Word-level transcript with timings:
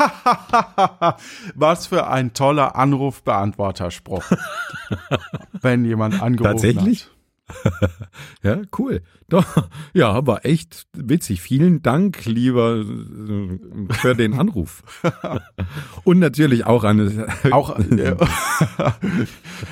Was 1.54 1.86
für 1.86 2.06
ein 2.08 2.32
toller 2.32 2.76
Anrufbeantworterspruch. 2.76 4.24
Wenn 5.60 5.84
jemand 5.84 6.20
angerufen 6.20 6.52
Tatsächlich? 6.52 7.04
hat. 7.04 7.10
ja, 8.42 8.62
cool. 8.78 9.02
Doch, 9.28 9.68
ja, 9.92 10.26
war 10.26 10.44
echt 10.44 10.86
witzig. 10.92 11.40
Vielen 11.40 11.82
Dank, 11.82 12.24
lieber, 12.24 12.84
für 13.90 14.14
den 14.14 14.34
Anruf. 14.34 14.82
Und 16.04 16.20
natürlich 16.20 16.66
auch 16.66 16.84
eine, 16.84 17.26
Auch, 17.50 17.76
äh, 17.78 18.16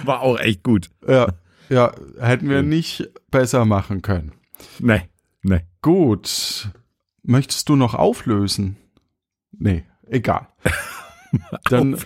war 0.04 0.22
auch 0.22 0.38
echt 0.38 0.62
gut. 0.62 0.90
ja, 1.06 1.29
ja, 1.68 1.92
hätten 2.18 2.48
wir 2.48 2.62
nicht 2.62 3.10
besser 3.30 3.64
machen 3.64 4.02
können. 4.02 4.32
Nee, 4.79 5.02
nee. 5.42 5.60
Gut. 5.82 6.70
Möchtest 7.22 7.68
du 7.68 7.76
noch 7.76 7.95
auflösen? 7.95 8.76
Nee, 9.52 9.84
egal. 10.11 10.48
Dann 11.70 11.96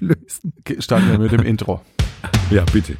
starten 0.78 1.10
wir 1.10 1.18
mit 1.18 1.32
dem 1.32 1.42
Intro. 1.42 1.80
Ja, 2.50 2.64
bitte. 2.72 2.96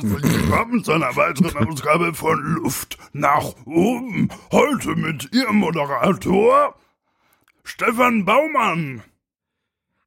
Herzlich 0.00 0.22
willkommen 0.22 0.84
zu 0.84 0.92
einer 0.92 1.16
weiteren 1.16 1.68
Ausgabe 1.68 2.14
von 2.14 2.40
Luft 2.40 2.98
nach 3.12 3.52
oben. 3.64 4.28
Heute 4.52 4.94
mit 4.94 5.34
Ihrem 5.34 5.56
Moderator 5.56 6.76
Stefan 7.64 8.24
Baumann. 8.24 9.02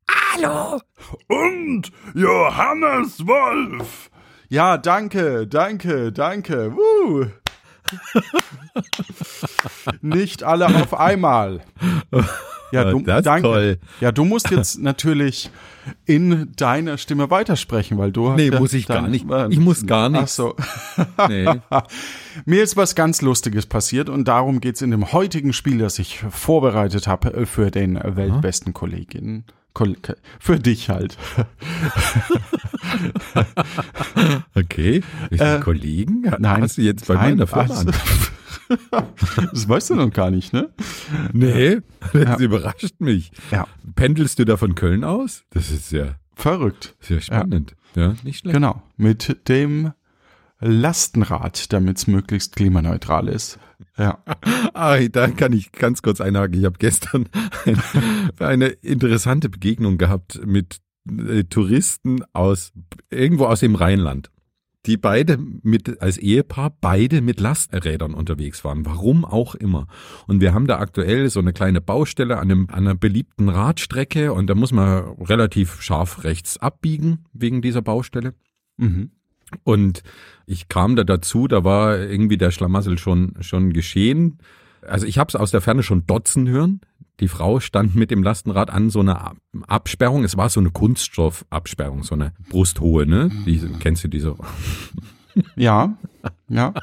Hallo. 0.09 0.79
Und 1.27 1.91
Johannes 2.13 3.27
Wolf. 3.27 4.09
Ja, 4.47 4.77
danke, 4.77 5.45
danke, 5.45 6.13
danke. 6.13 6.73
Woo. 6.73 7.25
Nicht 10.01 10.43
alle 10.43 10.67
auf 10.67 10.93
einmal. 10.93 11.65
Ja, 12.71 12.89
du, 12.91 13.01
Das 13.01 13.23
danke. 13.23 13.41
toll. 13.43 13.77
Ja, 13.99 14.11
du 14.11 14.23
musst 14.25 14.49
jetzt 14.51 14.79
natürlich 14.81 15.49
in 16.05 16.51
deiner 16.55 16.97
Stimme 16.97 17.29
weitersprechen, 17.29 17.97
weil 17.97 18.11
du 18.11 18.29
hast 18.29 18.37
Nee, 18.37 18.51
muss 18.51 18.73
ich 18.73 18.87
gar 18.87 19.01
dann- 19.01 19.11
nicht. 19.11 19.25
Ich 19.49 19.59
muss 19.59 19.85
gar 19.85 20.05
Ach 20.07 20.09
nichts. 20.19 20.35
so. 20.35 20.55
Nee. 21.27 21.45
Mir 22.45 22.63
ist 22.63 22.77
was 22.77 22.95
ganz 22.95 23.21
Lustiges 23.21 23.65
passiert 23.65 24.07
und 24.09 24.27
darum 24.27 24.61
geht's 24.61 24.81
in 24.81 24.91
dem 24.91 25.11
heutigen 25.11 25.53
Spiel, 25.53 25.77
das 25.79 25.99
ich 25.99 26.23
vorbereitet 26.29 27.07
habe 27.07 27.33
äh, 27.33 27.45
für 27.45 27.71
den 27.71 27.99
weltbesten 28.03 28.73
Kolleginnen. 28.73 29.43
Kol 29.73 29.95
für 30.39 30.59
dich 30.59 30.89
halt. 30.89 31.17
Okay. 34.55 35.01
Äh, 35.31 35.59
Kollegen? 35.59 36.29
nein. 36.39 36.61
Hast 36.63 36.77
du 36.77 36.81
jetzt 36.81 37.07
bei 37.07 37.13
Nein, 37.15 37.31
meiner 37.37 37.47
Firma 37.47 37.61
also- 37.73 37.89
an? 37.89 37.95
Das 39.51 39.67
weißt 39.67 39.91
du 39.91 39.95
noch 39.95 40.11
gar 40.11 40.31
nicht, 40.31 40.53
ne? 40.53 40.69
Nee, 41.33 41.79
das 42.13 42.39
überrascht 42.39 42.99
mich. 42.99 43.31
Ja. 43.51 43.67
Pendelst 43.95 44.39
du 44.39 44.45
da 44.45 44.57
von 44.57 44.75
Köln 44.75 45.03
aus? 45.03 45.43
Das 45.51 45.71
ist 45.71 45.91
ja 45.91 46.15
Verrückt. 46.35 46.95
sehr 46.99 47.21
spannend. 47.21 47.75
Ja, 47.95 48.15
nicht 48.23 48.39
schlecht. 48.39 48.53
Genau. 48.53 48.81
Mit 48.97 49.47
dem 49.47 49.91
Lastenrad, 50.59 51.73
damit 51.73 51.97
es 51.97 52.07
möglichst 52.07 52.55
klimaneutral 52.55 53.27
ist. 53.27 53.59
Ja. 53.97 54.23
Ah, 54.73 54.97
da 54.99 55.27
kann 55.27 55.51
ich 55.53 55.71
ganz 55.73 56.01
kurz 56.01 56.21
einhaken. 56.21 56.57
Ich 56.57 56.65
habe 56.65 56.77
gestern 56.79 57.27
ein, 57.65 57.77
eine 58.39 58.67
interessante 58.67 59.49
Begegnung 59.49 59.97
gehabt 59.97 60.39
mit 60.45 60.77
äh, 61.09 61.43
Touristen 61.43 62.23
aus 62.33 62.71
irgendwo 63.09 63.45
aus 63.45 63.59
dem 63.59 63.75
Rheinland, 63.75 64.31
die 64.85 64.97
beide 64.97 65.37
mit 65.37 66.01
als 66.01 66.17
Ehepaar 66.17 66.75
beide 66.81 67.21
mit 67.21 67.39
Lasträdern 67.39 68.13
unterwegs 68.13 68.63
waren. 68.63 68.85
Warum 68.85 69.25
auch 69.25 69.53
immer. 69.53 69.87
Und 70.27 70.41
wir 70.41 70.53
haben 70.53 70.65
da 70.65 70.79
aktuell 70.79 71.29
so 71.29 71.39
eine 71.39 71.53
kleine 71.53 71.81
Baustelle 71.81 72.37
an, 72.37 72.51
einem, 72.51 72.67
an 72.69 72.87
einer 72.87 72.95
beliebten 72.95 73.49
Radstrecke 73.49 74.33
und 74.33 74.47
da 74.47 74.55
muss 74.55 74.71
man 74.71 75.03
relativ 75.21 75.81
scharf 75.81 76.23
rechts 76.23 76.57
abbiegen 76.57 77.25
wegen 77.33 77.61
dieser 77.61 77.81
Baustelle. 77.81 78.33
Mhm. 78.77 79.11
Und 79.63 80.01
ich 80.45 80.67
kam 80.67 80.95
da 80.95 81.03
dazu, 81.03 81.47
da 81.47 81.63
war 81.63 81.99
irgendwie 81.99 82.37
der 82.37 82.51
Schlamassel 82.51 82.97
schon, 82.97 83.35
schon 83.41 83.73
geschehen. 83.73 84.39
Also 84.81 85.05
ich 85.05 85.17
habe 85.17 85.29
es 85.29 85.35
aus 85.35 85.51
der 85.51 85.61
Ferne 85.61 85.83
schon 85.83 86.07
dotzen 86.07 86.47
hören. 86.47 86.81
Die 87.21 87.27
Frau 87.27 87.59
stand 87.59 87.95
mit 87.95 88.11
dem 88.11 88.23
Lastenrad 88.23 88.69
an 88.71 88.89
so 88.89 88.99
einer 88.99 89.21
Ab- 89.21 89.37
Absperrung. 89.67 90.23
Es 90.23 90.35
war 90.37 90.49
so 90.49 90.59
eine 90.59 90.71
Kunststoffabsperrung, 90.71 92.03
so 92.03 92.15
eine 92.15 92.33
brusthohe, 92.49 93.05
ne? 93.05 93.29
Diese, 93.45 93.69
kennst 93.69 94.03
du 94.03 94.07
diese? 94.07 94.35
Ja. 95.55 95.97
Ja. 96.49 96.73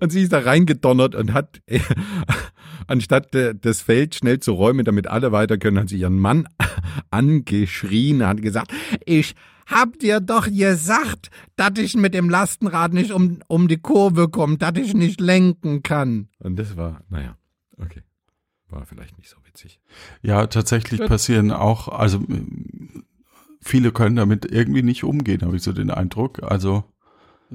Und 0.00 0.10
sie 0.10 0.22
ist 0.22 0.32
da 0.32 0.38
reingedonnert 0.38 1.14
und 1.14 1.34
hat, 1.34 1.60
anstatt 2.86 3.34
äh, 3.34 3.54
das 3.54 3.82
Feld 3.82 4.14
schnell 4.14 4.40
zu 4.40 4.52
räumen, 4.52 4.86
damit 4.86 5.06
alle 5.06 5.32
weiter 5.32 5.58
können, 5.58 5.78
hat 5.78 5.90
sie 5.90 5.98
ihren 5.98 6.18
Mann 6.18 6.48
angeschrien, 7.10 8.24
hat 8.26 8.40
gesagt, 8.40 8.72
ich 9.04 9.34
hab 9.66 9.98
dir 9.98 10.20
doch 10.20 10.46
gesagt, 10.46 11.28
dass 11.56 11.72
ich 11.78 11.94
mit 11.94 12.14
dem 12.14 12.30
Lastenrad 12.30 12.94
nicht 12.94 13.10
um, 13.12 13.40
um 13.48 13.68
die 13.68 13.76
Kurve 13.76 14.28
komme, 14.30 14.56
dass 14.56 14.72
ich 14.78 14.94
nicht 14.94 15.20
lenken 15.20 15.82
kann. 15.82 16.28
Und 16.38 16.58
das 16.58 16.74
war, 16.78 17.02
naja, 17.10 17.36
okay. 17.76 18.02
War 18.70 18.86
vielleicht 18.86 19.18
nicht 19.18 19.28
so 19.28 19.36
witzig. 19.58 19.80
Ja, 20.22 20.46
tatsächlich 20.46 21.00
passieren 21.00 21.50
auch, 21.50 21.88
also 21.88 22.20
viele 23.60 23.92
können 23.92 24.16
damit 24.16 24.44
irgendwie 24.50 24.82
nicht 24.82 25.04
umgehen, 25.04 25.42
habe 25.42 25.56
ich 25.56 25.62
so 25.62 25.72
den 25.72 25.90
Eindruck. 25.90 26.42
Also 26.42 26.84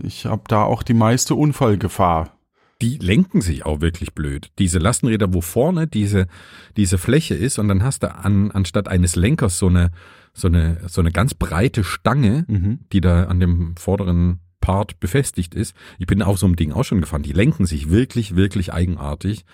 ich 0.02 0.25
habe 0.25 0.44
da 0.47 0.64
auch 0.64 0.84
die 0.84 0.94
meiste 0.94 1.36
Unfallgefahr. 1.36 2.38
Die 2.81 2.97
lenken 2.97 3.40
sich 3.40 3.66
auch 3.66 3.80
wirklich 3.80 4.14
blöd. 4.14 4.52
Diese 4.59 4.80
Lastenräder, 4.80 5.34
wo 5.34 5.41
vorne 5.41 5.88
diese, 5.88 6.28
diese 6.75 6.97
Fläche 6.97 7.36
ist 7.36 7.58
und 7.58 7.69
dann 7.69 7.84
hast 7.84 8.03
du 8.03 8.14
an, 8.14 8.52
anstatt 8.52 8.90
eines 8.90 9.16
Lenkers 9.16 9.58
so 9.58 9.68
eine, 9.68 9.91
so 10.34 10.47
eine, 10.47 10.81
so 10.88 11.00
eine 11.00 11.12
ganz 11.12 11.34
breite 11.34 11.84
Stange, 11.84 12.46
Mhm. 12.47 12.80
die 12.91 13.00
da 13.00 13.25
an 13.25 13.40
dem 13.40 13.78
vorderen 13.78 14.40
Part 14.59 15.00
befestigt 15.00 15.56
ist. 15.56 15.75
Ich 16.00 16.08
bin 16.08 16.22
auf 16.22 16.40
so 16.40 16.46
einem 16.46 16.56
Ding 16.56 16.72
auch 16.74 16.84
schon 16.84 17.00
gefahren. 17.00 17.24
Die 17.24 17.31
lenken 17.34 17.66
sich 17.66 17.90
wirklich, 17.90 18.35
wirklich 18.35 18.74
eigenartig. 18.74 19.46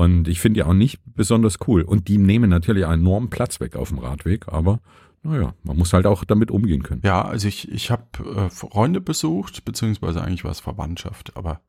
Und 0.00 0.28
ich 0.28 0.40
finde 0.40 0.60
die 0.60 0.64
auch 0.64 0.72
nicht 0.72 0.98
besonders 1.04 1.58
cool. 1.66 1.82
Und 1.82 2.08
die 2.08 2.16
nehmen 2.16 2.48
natürlich 2.48 2.86
einen 2.86 3.02
enormen 3.02 3.28
Platz 3.28 3.60
weg 3.60 3.76
auf 3.76 3.90
dem 3.90 3.98
Radweg, 3.98 4.48
aber 4.48 4.80
naja, 5.22 5.52
man 5.62 5.76
muss 5.76 5.92
halt 5.92 6.06
auch 6.06 6.24
damit 6.24 6.50
umgehen 6.50 6.82
können. 6.82 7.02
Ja, 7.04 7.20
also 7.22 7.46
ich, 7.46 7.70
ich 7.70 7.90
habe 7.90 8.04
äh, 8.24 8.48
Freunde 8.48 9.02
besucht, 9.02 9.62
beziehungsweise 9.66 10.22
eigentlich 10.22 10.42
war 10.42 10.52
es 10.52 10.60
Verwandtschaft, 10.60 11.36
aber 11.36 11.60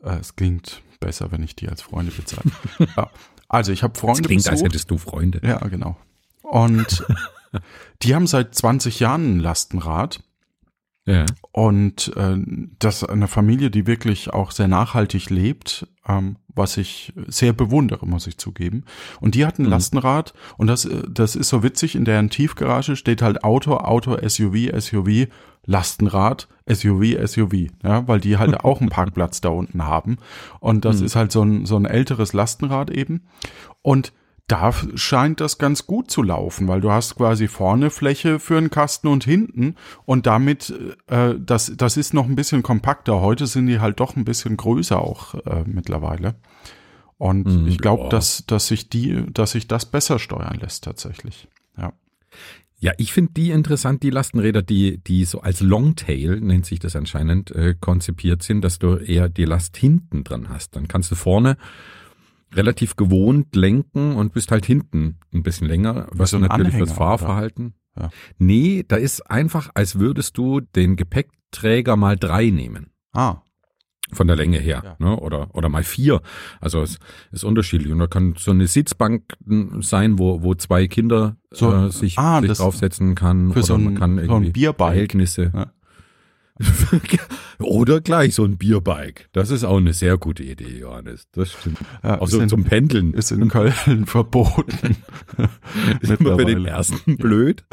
äh, 0.00 0.14
es 0.20 0.36
klingt 0.36 0.80
besser, 1.00 1.32
wenn 1.32 1.42
ich 1.42 1.56
die 1.56 1.68
als 1.68 1.82
Freunde 1.82 2.12
bezeichne. 2.12 2.52
ja. 2.96 3.10
Also 3.48 3.72
ich 3.72 3.82
habe 3.82 3.94
Das 3.94 4.00
Freunde 4.00 4.22
klingt, 4.22 4.46
als 4.46 4.60
besucht. 4.60 4.68
hättest 4.68 4.90
du 4.92 4.98
Freunde. 4.98 5.40
Ja, 5.42 5.58
genau. 5.66 5.96
Und 6.42 7.04
die 8.02 8.14
haben 8.14 8.28
seit 8.28 8.54
20 8.54 9.00
Jahren 9.00 9.38
ein 9.38 9.40
Lastenrad. 9.40 10.20
Ja. 11.06 11.24
Und 11.52 12.12
äh, 12.16 12.36
das 12.80 13.04
eine 13.04 13.28
Familie, 13.28 13.70
die 13.70 13.86
wirklich 13.86 14.30
auch 14.32 14.50
sehr 14.50 14.66
nachhaltig 14.68 15.30
lebt, 15.30 15.86
ähm, 16.08 16.36
was 16.48 16.76
ich 16.76 17.12
sehr 17.28 17.52
bewundere, 17.52 18.06
muss 18.06 18.26
ich 18.26 18.38
zugeben. 18.38 18.84
Und 19.20 19.34
die 19.36 19.46
hatten 19.46 19.62
ein 19.62 19.66
Mhm. 19.66 19.70
Lastenrad 19.70 20.34
und 20.56 20.66
das, 20.66 20.84
äh, 20.84 21.02
das 21.08 21.36
ist 21.36 21.48
so 21.48 21.62
witzig, 21.62 21.94
in 21.94 22.04
deren 22.04 22.28
Tiefgarage 22.28 22.96
steht 22.96 23.22
halt 23.22 23.44
Auto, 23.44 23.76
Auto, 23.76 24.16
SUV, 24.16 24.72
SUV, 24.80 25.28
Lastenrad, 25.64 26.48
SUV, 26.68 27.16
SUV, 27.26 27.68
ja, 27.84 28.06
weil 28.08 28.20
die 28.20 28.36
halt 28.38 28.58
auch 28.64 28.80
einen 28.80 28.90
Parkplatz 28.90 29.40
da 29.40 29.50
unten 29.50 29.84
haben. 29.84 30.18
Und 30.60 30.84
das 30.84 31.00
Mhm. 31.00 31.06
ist 31.06 31.16
halt 31.16 31.30
so 31.32 31.42
ein, 31.42 31.66
so 31.66 31.76
ein 31.76 31.84
älteres 31.84 32.32
Lastenrad 32.32 32.90
eben. 32.90 33.22
Und 33.82 34.12
da 34.46 34.72
scheint 34.94 35.40
das 35.40 35.58
ganz 35.58 35.86
gut 35.86 36.10
zu 36.10 36.22
laufen, 36.22 36.68
weil 36.68 36.80
du 36.80 36.92
hast 36.92 37.16
quasi 37.16 37.48
vorne 37.48 37.90
Fläche 37.90 38.38
für 38.38 38.56
einen 38.56 38.70
Kasten 38.70 39.08
und 39.08 39.24
hinten 39.24 39.74
und 40.04 40.26
damit, 40.26 40.72
äh, 41.08 41.34
das, 41.38 41.72
das 41.76 41.96
ist 41.96 42.14
noch 42.14 42.26
ein 42.26 42.36
bisschen 42.36 42.62
kompakter. 42.62 43.20
Heute 43.20 43.46
sind 43.46 43.66
die 43.66 43.80
halt 43.80 43.98
doch 43.98 44.14
ein 44.14 44.24
bisschen 44.24 44.56
größer 44.56 45.00
auch 45.00 45.34
äh, 45.46 45.64
mittlerweile. 45.66 46.36
Und 47.18 47.46
Hm, 47.46 47.66
ich 47.66 47.78
glaube, 47.78 48.08
dass, 48.08 48.44
dass 48.46 48.68
sich 48.68 48.88
die, 48.88 49.24
dass 49.32 49.52
sich 49.52 49.66
das 49.66 49.86
besser 49.86 50.18
steuern 50.18 50.58
lässt 50.60 50.84
tatsächlich. 50.84 51.48
Ja. 51.76 51.92
Ja, 52.78 52.92
ich 52.98 53.12
finde 53.12 53.32
die 53.32 53.50
interessant, 53.50 54.02
die 54.02 54.10
Lastenräder, 54.10 54.62
die, 54.62 54.98
die 54.98 55.24
so 55.24 55.40
als 55.40 55.60
Longtail, 55.60 56.40
nennt 56.40 56.66
sich 56.66 56.78
das 56.78 56.94
anscheinend, 56.94 57.50
äh, 57.50 57.74
konzipiert 57.80 58.42
sind, 58.42 58.60
dass 58.60 58.78
du 58.78 58.96
eher 58.96 59.30
die 59.30 59.46
Last 59.46 59.78
hinten 59.78 60.24
dran 60.24 60.50
hast. 60.50 60.76
Dann 60.76 60.86
kannst 60.86 61.10
du 61.10 61.14
vorne 61.14 61.56
relativ 62.54 62.96
gewohnt 62.96 63.54
lenken 63.56 64.14
und 64.16 64.32
bist 64.32 64.50
halt 64.50 64.66
hinten 64.66 65.18
ein 65.34 65.42
bisschen 65.42 65.66
länger, 65.68 66.06
was 66.12 66.30
so 66.30 66.38
natürlich 66.38 66.66
Anhänger, 66.66 66.86
das 66.86 66.94
Fahrverhalten. 66.94 67.74
Ja. 67.98 68.10
Nee, 68.38 68.84
da 68.86 68.96
ist 68.96 69.28
einfach, 69.30 69.70
als 69.74 69.98
würdest 69.98 70.36
du 70.38 70.60
den 70.60 70.96
Gepäckträger 70.96 71.96
mal 71.96 72.16
drei 72.16 72.50
nehmen. 72.50 72.90
Ah, 73.12 73.38
Von 74.12 74.28
der 74.28 74.36
Länge 74.36 74.58
her, 74.58 74.82
Ja. 74.84 74.96
ne? 75.04 75.18
oder, 75.18 75.52
oder 75.56 75.68
mal 75.68 75.82
vier. 75.82 76.20
Also 76.60 76.80
es 76.82 76.98
ist 77.32 77.42
unterschiedlich. 77.42 77.90
Und 77.90 77.98
da 77.98 78.06
kann 78.06 78.34
so 78.38 78.52
eine 78.52 78.68
Sitzbank 78.68 79.32
sein, 79.80 80.18
wo, 80.20 80.42
wo 80.44 80.54
zwei 80.54 80.86
Kinder 80.86 81.36
So, 81.50 81.72
äh, 81.72 81.90
sich, 81.90 82.16
ah, 82.16 82.40
sich 82.40 82.52
draufsetzen 82.52 83.16
kann. 83.16 83.48
für 83.52 83.58
oder 83.58 83.66
so 83.66 83.78
man 83.78 83.94
ein- 83.94 83.98
kann 83.98 84.14
so 84.16 84.20
ein 84.22 84.28
irgendwie 84.28 84.52
Bierbike. 84.52 84.86
Verhältnisse. 84.92 85.50
Ja. 85.52 85.72
oder 87.58 88.00
gleich 88.00 88.34
so 88.34 88.44
ein 88.44 88.56
Bierbike. 88.56 89.28
Das 89.32 89.50
ist 89.50 89.64
auch 89.64 89.76
eine 89.76 89.92
sehr 89.92 90.16
gute 90.16 90.42
Idee, 90.42 90.78
Johannes. 90.78 91.28
Das 91.32 91.52
stimmt. 91.52 91.78
ja, 92.02 92.20
Auch 92.20 92.28
so 92.28 92.40
in, 92.40 92.48
zum 92.48 92.64
Pendeln. 92.64 93.12
ist 93.14 93.30
in 93.30 93.48
Köln 93.48 93.72
verboten. 94.06 94.96
ist 96.00 96.12
immer 96.12 96.38
für 96.38 96.44
den 96.44 96.64
ersten 96.64 97.16
blöd, 97.16 97.64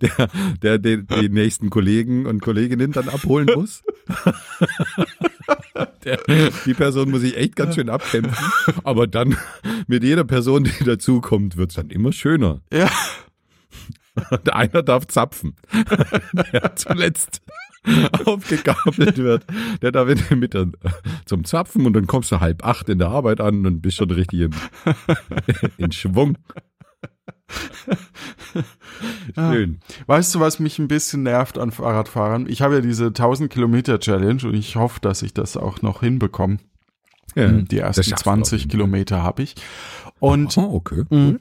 der, 0.00 0.28
der 0.62 0.78
den, 0.78 1.06
die 1.06 1.28
nächsten 1.28 1.70
Kollegen 1.70 2.26
und 2.26 2.40
Kolleginnen 2.40 2.92
dann 2.92 3.08
abholen 3.08 3.48
muss. 3.54 3.82
Der, 6.04 6.18
die 6.66 6.74
Person 6.74 7.10
muss 7.10 7.22
sich 7.22 7.36
echt 7.36 7.56
ganz 7.56 7.74
schön 7.74 7.88
abkämpfen, 7.88 8.36
aber 8.84 9.06
dann 9.06 9.36
mit 9.86 10.04
jeder 10.04 10.24
Person, 10.24 10.64
die 10.64 10.84
dazukommt, 10.84 11.56
wird's 11.56 11.74
dann 11.74 11.90
immer 11.90 12.12
schöner. 12.12 12.60
Ja. 12.72 12.90
Und 14.30 14.52
einer 14.52 14.82
darf 14.82 15.06
zapfen, 15.08 15.56
der 16.52 16.76
zuletzt 16.76 17.42
aufgegabelt 18.24 19.16
wird. 19.18 19.44
Der 19.82 19.92
darf 19.92 20.08
in- 20.08 20.38
mit 20.38 20.54
der, 20.54 20.68
zum 21.26 21.44
Zapfen 21.44 21.86
und 21.86 21.92
dann 21.92 22.06
kommst 22.06 22.32
du 22.32 22.40
halb 22.40 22.64
acht 22.64 22.88
in 22.88 22.98
der 22.98 23.08
Arbeit 23.08 23.40
an 23.40 23.66
und 23.66 23.80
bist 23.82 23.96
schon 23.98 24.10
richtig 24.10 24.40
in, 24.40 24.50
in 25.78 25.92
Schwung. 25.92 26.38
Schön. 29.34 29.80
Weißt 30.06 30.34
du, 30.34 30.40
was 30.40 30.58
mich 30.58 30.78
ein 30.78 30.88
bisschen 30.88 31.22
nervt 31.22 31.58
an 31.58 31.70
Fahrradfahrern? 31.72 32.46
Ich 32.48 32.62
habe 32.62 32.76
ja 32.76 32.80
diese 32.80 33.06
1000 33.06 33.50
Kilometer 33.52 33.98
Challenge 33.98 34.42
und 34.44 34.54
ich 34.54 34.76
hoffe, 34.76 35.00
dass 35.00 35.22
ich 35.22 35.34
das 35.34 35.56
auch 35.56 35.82
noch 35.82 36.00
hinbekomme. 36.00 36.58
Ja, 37.34 37.48
Die 37.48 37.78
ersten 37.78 38.02
schaffst 38.04 38.26
du 38.26 38.30
auf 38.30 38.36
20 38.36 38.60
jeden 38.62 38.70
Kilometer 38.70 39.22
habe 39.22 39.42
ich. 39.42 39.54
Und 40.20 40.56
Oh, 40.56 40.74
okay. 40.74 41.02
Mhm. 41.10 41.40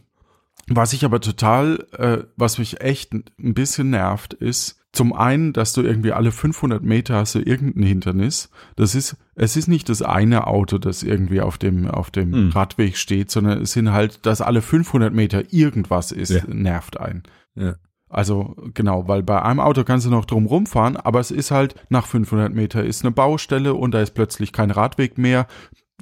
Was 0.75 0.93
ich 0.93 1.05
aber 1.05 1.19
total, 1.21 1.85
äh, 1.97 2.19
was 2.35 2.57
mich 2.57 2.81
echt 2.81 3.13
ein 3.13 3.23
bisschen 3.53 3.89
nervt, 3.89 4.33
ist 4.33 4.79
zum 4.91 5.11
einen, 5.13 5.53
dass 5.53 5.73
du 5.73 5.81
irgendwie 5.81 6.11
alle 6.11 6.31
500 6.31 6.83
Meter 6.83 7.15
hast 7.15 7.35
du 7.35 7.39
irgendein 7.39 7.83
Hindernis. 7.83 8.49
Das 8.75 8.93
ist, 8.93 9.17
es 9.35 9.57
ist 9.57 9.67
nicht 9.67 9.89
das 9.89 10.01
eine 10.03 10.45
Auto, 10.47 10.77
das 10.77 11.01
irgendwie 11.03 11.41
auf 11.41 11.57
dem, 11.57 11.87
auf 11.87 12.11
dem 12.11 12.29
Mhm. 12.29 12.49
Radweg 12.51 12.95
steht, 12.97 13.31
sondern 13.31 13.61
es 13.61 13.71
sind 13.73 13.91
halt, 13.91 14.25
dass 14.25 14.41
alle 14.41 14.61
500 14.61 15.11
Meter 15.13 15.51
irgendwas 15.51 16.11
ist, 16.11 16.29
Ja. 16.29 16.43
nervt 16.47 16.99
ein. 16.99 17.23
Ja. 17.55 17.75
Also 18.07 18.55
genau, 18.75 19.07
weil 19.07 19.23
bei 19.23 19.41
einem 19.41 19.59
Auto 19.59 19.83
kannst 19.83 20.05
du 20.05 20.11
noch 20.11 20.25
drum 20.25 20.45
rumfahren, 20.45 20.97
aber 20.97 21.19
es 21.19 21.31
ist 21.31 21.49
halt 21.49 21.73
nach 21.89 22.05
500 22.05 22.53
Meter 22.53 22.83
ist 22.83 23.03
eine 23.03 23.11
Baustelle 23.11 23.73
und 23.73 23.91
da 23.95 24.01
ist 24.01 24.11
plötzlich 24.13 24.51
kein 24.53 24.69
Radweg 24.69 25.17
mehr. 25.17 25.47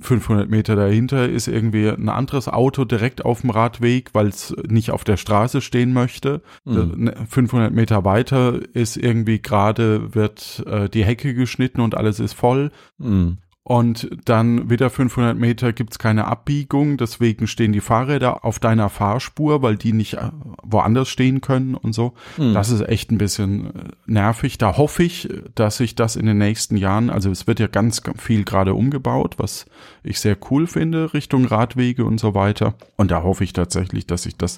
500 0.02 0.50
Meter 0.50 0.76
dahinter 0.76 1.30
ist 1.30 1.48
irgendwie 1.48 1.88
ein 1.90 2.10
anderes 2.10 2.48
Auto 2.48 2.86
direkt 2.86 3.24
auf 3.24 3.42
dem 3.42 3.50
Radweg, 3.52 4.10
weil 4.14 4.28
es 4.28 4.54
nicht 4.68 4.92
auf 4.92 5.04
der 5.04 5.18
Straße 5.18 5.62
stehen 5.62 5.94
möchte. 5.94 6.42
Mhm. 6.66 7.06
Da- 7.06 7.26
500 7.30 7.74
Meter 7.74 8.04
weiter 8.06 8.60
ist 8.74 8.98
irgendwie 8.98 9.42
gerade 9.42 10.14
wird 10.16 10.64
äh, 10.68 10.90
die 10.90 11.06
Hecke 11.06 11.34
geschnitten 11.34 11.82
und 11.82 11.96
alles 11.96 12.20
ist 12.20 12.34
voll. 12.34 12.72
Mhm. 12.98 13.38
Und 13.64 14.10
dann 14.26 14.72
wieder 14.72 14.90
500 14.90 15.38
Meter 15.38 15.72
gibt's 15.72 16.00
keine 16.00 16.26
Abbiegung, 16.26 16.98
deswegen 16.98 17.46
stehen 17.46 17.72
die 17.72 17.80
Fahrräder 17.80 18.44
auf 18.44 18.58
deiner 18.58 18.90
Fahrspur, 18.90 19.62
weil 19.62 19.78
die 19.78 19.94
nicht 19.94 20.16
äh, 20.16 20.32
woanders 20.64 21.10
stehen 21.10 21.42
können 21.42 21.76
und 21.76 21.94
so. 21.94 22.14
Mhm. 22.38 22.56
Das 22.56 22.72
ist 22.72 22.82
echt 22.82 23.12
ein 23.12 23.20
bisschen 23.20 23.68
äh, 23.68 23.72
nervig. 24.08 24.58
Da 24.58 24.78
hoffe 24.78 25.04
ich, 25.04 25.30
dass 25.54 25.78
sich 25.78 25.94
das 25.94 26.16
in 26.16 26.26
den 26.26 26.40
nächsten 26.40 26.76
Jahren, 26.76 27.12
also 27.12 27.30
es 27.30 27.46
wird 27.46 27.60
ja 27.60 27.68
ganz 27.68 28.02
ganz 28.02 28.20
viel 28.20 28.46
gerade 28.46 28.74
umgebaut, 28.74 29.36
was 29.38 29.68
ich 30.02 30.20
sehr 30.20 30.38
cool 30.50 30.66
finde, 30.66 31.14
Richtung 31.14 31.46
Radwege 31.46 32.04
und 32.04 32.20
so 32.20 32.34
weiter. 32.34 32.74
Und 32.98 33.12
da 33.12 33.22
hoffe 33.22 33.44
ich 33.44 33.54
tatsächlich, 33.54 34.08
dass 34.08 34.24
sich 34.24 34.38
das 34.38 34.58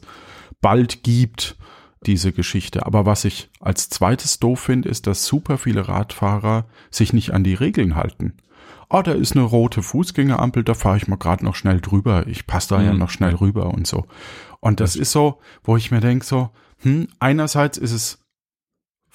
bald 0.61 1.03
gibt, 1.03 1.57
diese 2.05 2.31
Geschichte. 2.31 2.85
Aber 2.85 3.05
was 3.05 3.25
ich 3.25 3.49
als 3.59 3.89
zweites 3.89 4.39
doof 4.39 4.61
finde, 4.61 4.87
ist, 4.87 5.07
dass 5.07 5.25
super 5.25 5.57
viele 5.57 5.89
Radfahrer 5.89 6.65
sich 6.89 7.11
nicht 7.11 7.31
an 7.31 7.43
die 7.43 7.53
Regeln 7.53 7.95
halten. 7.95 8.33
Oh, 8.95 9.01
da 9.01 9.11
ist 9.13 9.35
eine 9.35 9.41
rote 9.43 9.81
Fußgängerampel, 9.81 10.63
da 10.63 10.75
fahre 10.75 10.97
ich 10.97 11.07
mal 11.07 11.15
gerade 11.17 11.43
noch 11.43 11.55
schnell 11.55 11.81
drüber. 11.81 12.27
Ich 12.27 12.45
passe 12.45 12.69
da 12.75 12.81
ja 12.83 12.93
Mhm. 12.93 12.99
noch 12.99 13.09
schnell 13.09 13.33
rüber 13.33 13.73
und 13.73 13.87
so. 13.87 14.05
Und 14.59 14.79
das 14.79 14.95
ist 14.95 15.11
so, 15.11 15.39
wo 15.63 15.75
ich 15.77 15.89
mir 15.89 15.99
denke 15.99 16.23
so, 16.23 16.51
hm, 16.83 17.07
einerseits 17.19 17.79
ist 17.79 17.91
es 17.91 18.22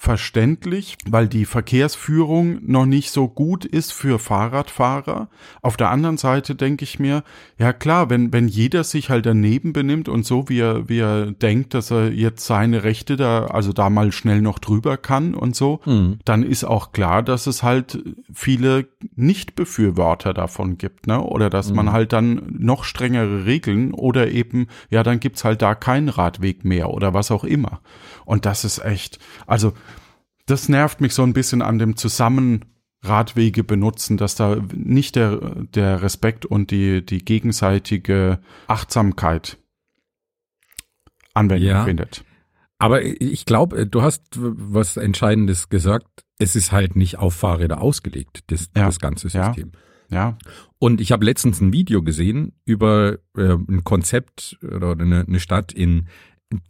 verständlich, 0.01 0.97
weil 1.09 1.27
die 1.27 1.43
Verkehrsführung 1.43 2.59
noch 2.65 2.85
nicht 2.85 3.11
so 3.11 3.27
gut 3.27 3.65
ist 3.65 3.91
für 3.91 4.17
Fahrradfahrer. 4.17 5.27
Auf 5.61 5.75
der 5.75 5.89
anderen 5.89 6.15
Seite 6.15 6.55
denke 6.55 6.85
ich 6.85 6.99
mir, 6.99 7.21
ja 7.57 7.73
klar, 7.73 8.09
wenn, 8.09 8.31
wenn 8.31 8.47
jeder 8.47 8.85
sich 8.85 9.09
halt 9.09 9.25
daneben 9.25 9.73
benimmt 9.73 10.07
und 10.07 10.25
so 10.25 10.47
wie 10.47 10.59
er, 10.61 10.87
wie 10.87 10.99
er 10.99 11.33
denkt, 11.33 11.73
dass 11.73 11.91
er 11.91 12.13
jetzt 12.13 12.45
seine 12.45 12.85
Rechte 12.85 13.17
da, 13.17 13.47
also 13.47 13.73
da 13.73 13.89
mal 13.89 14.13
schnell 14.13 14.41
noch 14.41 14.59
drüber 14.59 14.95
kann 14.95 15.35
und 15.35 15.53
so, 15.53 15.81
Mhm. 15.85 16.19
dann 16.23 16.43
ist 16.43 16.63
auch 16.63 16.93
klar, 16.93 17.21
dass 17.21 17.45
es 17.45 17.61
halt 17.61 18.01
viele 18.33 18.87
Nicht-Befürworter 19.17 20.33
davon 20.33 20.77
gibt, 20.77 21.07
ne? 21.07 21.21
Oder 21.21 21.49
dass 21.49 21.73
man 21.73 21.91
halt 21.91 22.13
dann 22.13 22.55
noch 22.57 22.85
strengere 22.85 23.45
Regeln 23.45 23.93
oder 23.93 24.31
eben, 24.31 24.67
ja, 24.89 25.03
dann 25.03 25.19
gibt's 25.19 25.43
halt 25.43 25.61
da 25.61 25.75
keinen 25.75 26.07
Radweg 26.07 26.63
mehr 26.63 26.89
oder 26.89 27.13
was 27.13 27.31
auch 27.31 27.43
immer. 27.43 27.81
Und 28.23 28.45
das 28.45 28.63
ist 28.63 28.79
echt, 28.85 29.19
also 29.45 29.73
das 30.49 30.69
nervt 30.69 31.01
mich 31.01 31.13
so 31.13 31.23
ein 31.23 31.33
bisschen 31.33 31.61
an 31.61 31.79
dem 31.79 31.95
Zusammen 31.95 32.65
Radwege 33.01 33.63
benutzen, 33.63 34.17
dass 34.17 34.35
da 34.35 34.57
nicht 34.73 35.15
der, 35.15 35.37
der 35.73 36.01
Respekt 36.01 36.45
und 36.45 36.69
die, 36.71 37.05
die 37.05 37.23
gegenseitige 37.23 38.39
Achtsamkeit 38.67 39.57
Anwendung 41.33 41.69
Ja. 41.69 41.83
findet. 41.85 42.23
Aber 42.77 43.03
ich 43.03 43.45
glaube, 43.45 43.85
du 43.87 44.01
hast 44.01 44.23
was 44.37 44.97
Entscheidendes 44.97 45.69
gesagt. 45.69 46.07
Es 46.39 46.55
ist 46.55 46.71
halt 46.71 46.95
nicht 46.95 47.17
auf 47.19 47.35
Fahrräder 47.35 47.81
ausgelegt, 47.81 48.43
das, 48.47 48.69
Ja. 48.75 48.85
das 48.85 48.99
ganze 48.99 49.27
Ja. 49.29 49.45
System. 49.47 49.71
Ja, 50.11 50.37
Und 50.79 51.01
ich 51.01 51.11
habe 51.11 51.23
letztens 51.23 51.61
ein 51.61 51.71
Video 51.71 52.01
gesehen 52.01 52.53
über 52.65 53.19
äh, 53.37 53.53
ein 53.53 53.83
Konzept 53.83 54.57
oder 54.63 54.93
eine, 54.93 55.23
eine 55.27 55.39
Stadt 55.39 55.71
in 55.71 56.07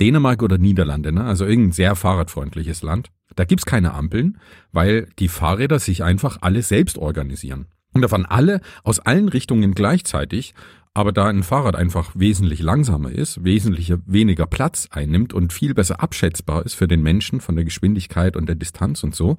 Dänemark 0.01 0.43
oder 0.43 0.57
Niederlande, 0.57 1.13
ne? 1.13 1.23
also 1.23 1.45
irgendein 1.45 1.71
sehr 1.71 1.95
fahrradfreundliches 1.95 2.81
Land. 2.83 3.11
Da 3.39 3.45
gibt's 3.45 3.65
keine 3.65 3.93
Ampeln, 3.93 4.37
weil 4.73 5.07
die 5.17 5.29
Fahrräder 5.29 5.79
sich 5.79 6.03
einfach 6.03 6.39
alle 6.41 6.61
selbst 6.61 6.97
organisieren. 6.97 7.67
Und 7.93 8.01
da 8.01 8.09
fahren 8.09 8.25
alle 8.25 8.59
aus 8.83 8.99
allen 8.99 9.29
Richtungen 9.29 9.73
gleichzeitig, 9.75 10.53
aber 10.93 11.13
da 11.13 11.27
ein 11.27 11.43
Fahrrad 11.43 11.77
einfach 11.77 12.11
wesentlich 12.15 12.61
langsamer 12.61 13.13
ist, 13.13 13.41
wesentlich 13.45 13.93
weniger 14.05 14.45
Platz 14.45 14.89
einnimmt 14.91 15.33
und 15.33 15.53
viel 15.53 15.73
besser 15.73 16.01
abschätzbar 16.03 16.65
ist 16.65 16.73
für 16.73 16.89
den 16.89 17.01
Menschen 17.01 17.39
von 17.39 17.55
der 17.55 17.63
Geschwindigkeit 17.63 18.35
und 18.35 18.47
der 18.49 18.57
Distanz 18.57 19.05
und 19.05 19.15
so, 19.15 19.37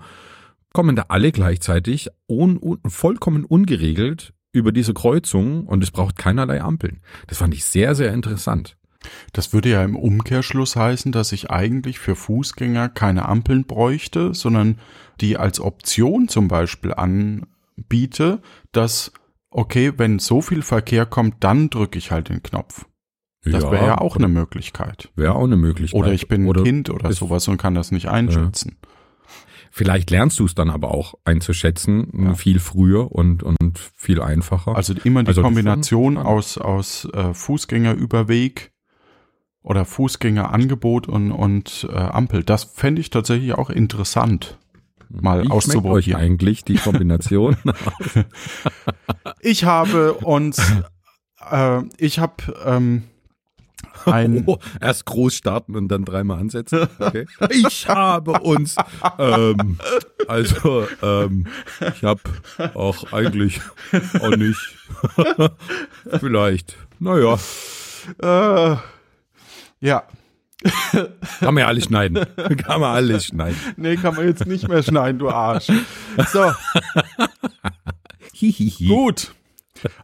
kommen 0.72 0.96
da 0.96 1.04
alle 1.08 1.30
gleichzeitig 1.30 2.08
un, 2.26 2.56
un, 2.56 2.78
vollkommen 2.86 3.44
ungeregelt 3.44 4.32
über 4.52 4.72
diese 4.72 4.94
Kreuzung 4.94 5.66
und 5.66 5.84
es 5.84 5.90
braucht 5.90 6.16
keinerlei 6.16 6.62
Ampeln. 6.62 7.00
Das 7.26 7.36
fand 7.36 7.52
ich 7.52 7.66
sehr, 7.66 7.94
sehr 7.94 8.14
interessant. 8.14 8.78
Das 9.32 9.52
würde 9.52 9.70
ja 9.70 9.82
im 9.82 9.96
Umkehrschluss 9.96 10.76
heißen, 10.76 11.12
dass 11.12 11.32
ich 11.32 11.50
eigentlich 11.50 11.98
für 11.98 12.14
Fußgänger 12.14 12.88
keine 12.88 13.26
Ampeln 13.28 13.64
bräuchte, 13.64 14.34
sondern 14.34 14.78
die 15.20 15.36
als 15.36 15.60
Option 15.60 16.28
zum 16.28 16.48
Beispiel 16.48 16.92
anbiete, 16.94 18.42
dass, 18.72 19.12
okay, 19.50 19.92
wenn 19.96 20.18
so 20.18 20.42
viel 20.42 20.62
Verkehr 20.62 21.06
kommt, 21.06 21.36
dann 21.40 21.70
drücke 21.70 21.98
ich 21.98 22.10
halt 22.10 22.28
den 22.28 22.42
Knopf. 22.42 22.84
Das 23.42 23.70
wäre 23.70 23.86
ja 23.86 23.98
auch 23.98 24.16
eine 24.16 24.28
Möglichkeit. 24.28 25.10
Wäre 25.16 25.34
auch 25.34 25.44
eine 25.44 25.56
Möglichkeit. 25.56 25.98
Oder 25.98 26.12
ich 26.12 26.28
bin 26.28 26.46
ein 26.46 26.62
Kind 26.62 26.90
oder 26.90 27.10
sowas 27.12 27.48
und 27.48 27.56
kann 27.56 27.74
das 27.74 27.90
nicht 27.90 28.08
einschätzen. 28.08 28.76
Vielleicht 29.70 30.10
lernst 30.10 30.38
du 30.40 30.44
es 30.44 30.54
dann 30.54 30.68
aber 30.68 30.90
auch 30.90 31.14
einzuschätzen, 31.24 32.08
Ja. 32.12 32.34
viel 32.34 32.58
früher 32.58 33.12
und, 33.12 33.42
und 33.42 33.78
viel 33.96 34.20
einfacher. 34.20 34.74
Also 34.76 34.94
immer 35.04 35.22
die 35.22 35.28
Also 35.28 35.42
Kombination 35.42 36.18
aus, 36.18 36.58
aus 36.58 37.06
äh, 37.14 37.32
Fußgängerüberweg 37.32 38.72
oder 39.62 39.84
Fußgängerangebot 39.84 41.08
und, 41.08 41.32
und 41.32 41.86
äh, 41.90 41.96
Ampel. 41.96 42.42
Das 42.44 42.64
fände 42.64 43.00
ich 43.00 43.10
tatsächlich 43.10 43.52
auch 43.54 43.70
interessant, 43.70 44.58
mal 45.08 45.42
Wie 45.42 45.46
schmeckt 45.46 45.50
euch 45.50 45.56
auszuprobieren. 45.56 46.20
eigentlich 46.20 46.64
die 46.64 46.76
Kombination? 46.76 47.56
Ich 49.40 49.64
habe 49.64 50.14
uns, 50.14 50.60
äh, 51.50 51.82
ich 51.98 52.18
habe 52.18 52.34
ähm, 52.64 53.04
Ein, 54.04 54.44
Oh, 54.46 54.58
erst 54.80 55.06
groß 55.06 55.34
starten 55.34 55.76
und 55.76 55.88
dann 55.88 56.04
dreimal 56.04 56.38
ansetzen. 56.38 56.88
Okay. 56.98 57.26
Ich 57.50 57.88
habe 57.88 58.32
uns, 58.40 58.76
ähm, 59.18 59.78
also, 60.28 60.86
ähm, 61.02 61.46
ich 61.94 62.04
habe 62.04 62.20
auch 62.74 63.12
eigentlich 63.12 63.60
auch 64.20 64.36
nicht, 64.36 64.76
vielleicht, 66.18 66.76
naja, 66.98 67.38
äh, 68.22 68.76
ja, 69.80 70.04
kann 71.40 71.54
man 71.54 71.58
ja 71.58 71.66
alles 71.66 71.84
schneiden. 71.84 72.26
Kann 72.36 72.80
man 72.80 72.94
alles 72.94 73.26
schneiden. 73.26 73.56
nee, 73.76 73.96
kann 73.96 74.14
man 74.14 74.26
jetzt 74.26 74.46
nicht 74.46 74.68
mehr 74.68 74.82
schneiden, 74.82 75.18
du 75.18 75.30
Arsch. 75.30 75.68
So, 76.32 76.52
gut. 78.86 79.34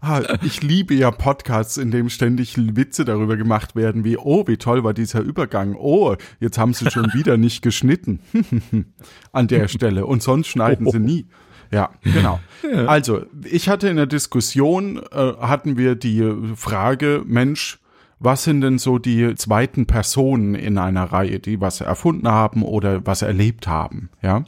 Ah, 0.01 0.23
ich 0.43 0.63
liebe 0.63 0.95
ja 0.95 1.11
Podcasts, 1.11 1.77
in 1.77 1.91
dem 1.91 2.09
ständig 2.09 2.57
Witze 2.57 3.05
darüber 3.05 3.37
gemacht 3.37 3.77
werden, 3.77 4.05
wie, 4.05 4.17
oh, 4.17 4.47
wie 4.47 4.57
toll 4.57 4.85
war 4.85 4.95
dieser 4.95 5.21
Übergang. 5.21 5.75
Oh, 5.75 6.17
jetzt 6.41 6.57
haben 6.57 6.73
sie 6.73 6.91
schon 6.91 7.13
wieder 7.13 7.37
nicht 7.37 7.61
geschnitten. 7.61 8.21
An 9.33 9.49
der 9.49 9.69
Stelle. 9.69 10.07
Und 10.07 10.23
sonst 10.23 10.47
schneiden 10.49 10.91
sie 10.91 10.99
nie. 10.99 11.27
Ja, 11.71 11.91
genau. 12.03 12.41
Also, 12.87 13.27
ich 13.45 13.69
hatte 13.69 13.89
in 13.89 13.97
der 13.97 14.07
Diskussion, 14.07 15.03
äh, 15.13 15.33
hatten 15.41 15.77
wir 15.77 15.95
die 15.95 16.33
Frage, 16.55 17.23
Mensch, 17.27 17.79
was 18.19 18.45
sind 18.45 18.63
denn 18.63 18.79
so 18.79 18.99
die 18.99 19.35
zweiten 19.35 19.87
Personen 19.87 20.55
in 20.55 20.79
einer 20.79 21.05
Reihe, 21.05 21.39
die 21.39 21.61
was 21.61 21.81
erfunden 21.81 22.29
haben 22.29 22.63
oder 22.63 23.07
was 23.07 23.23
erlebt 23.23 23.67
haben? 23.67 24.11
Ja, 24.23 24.45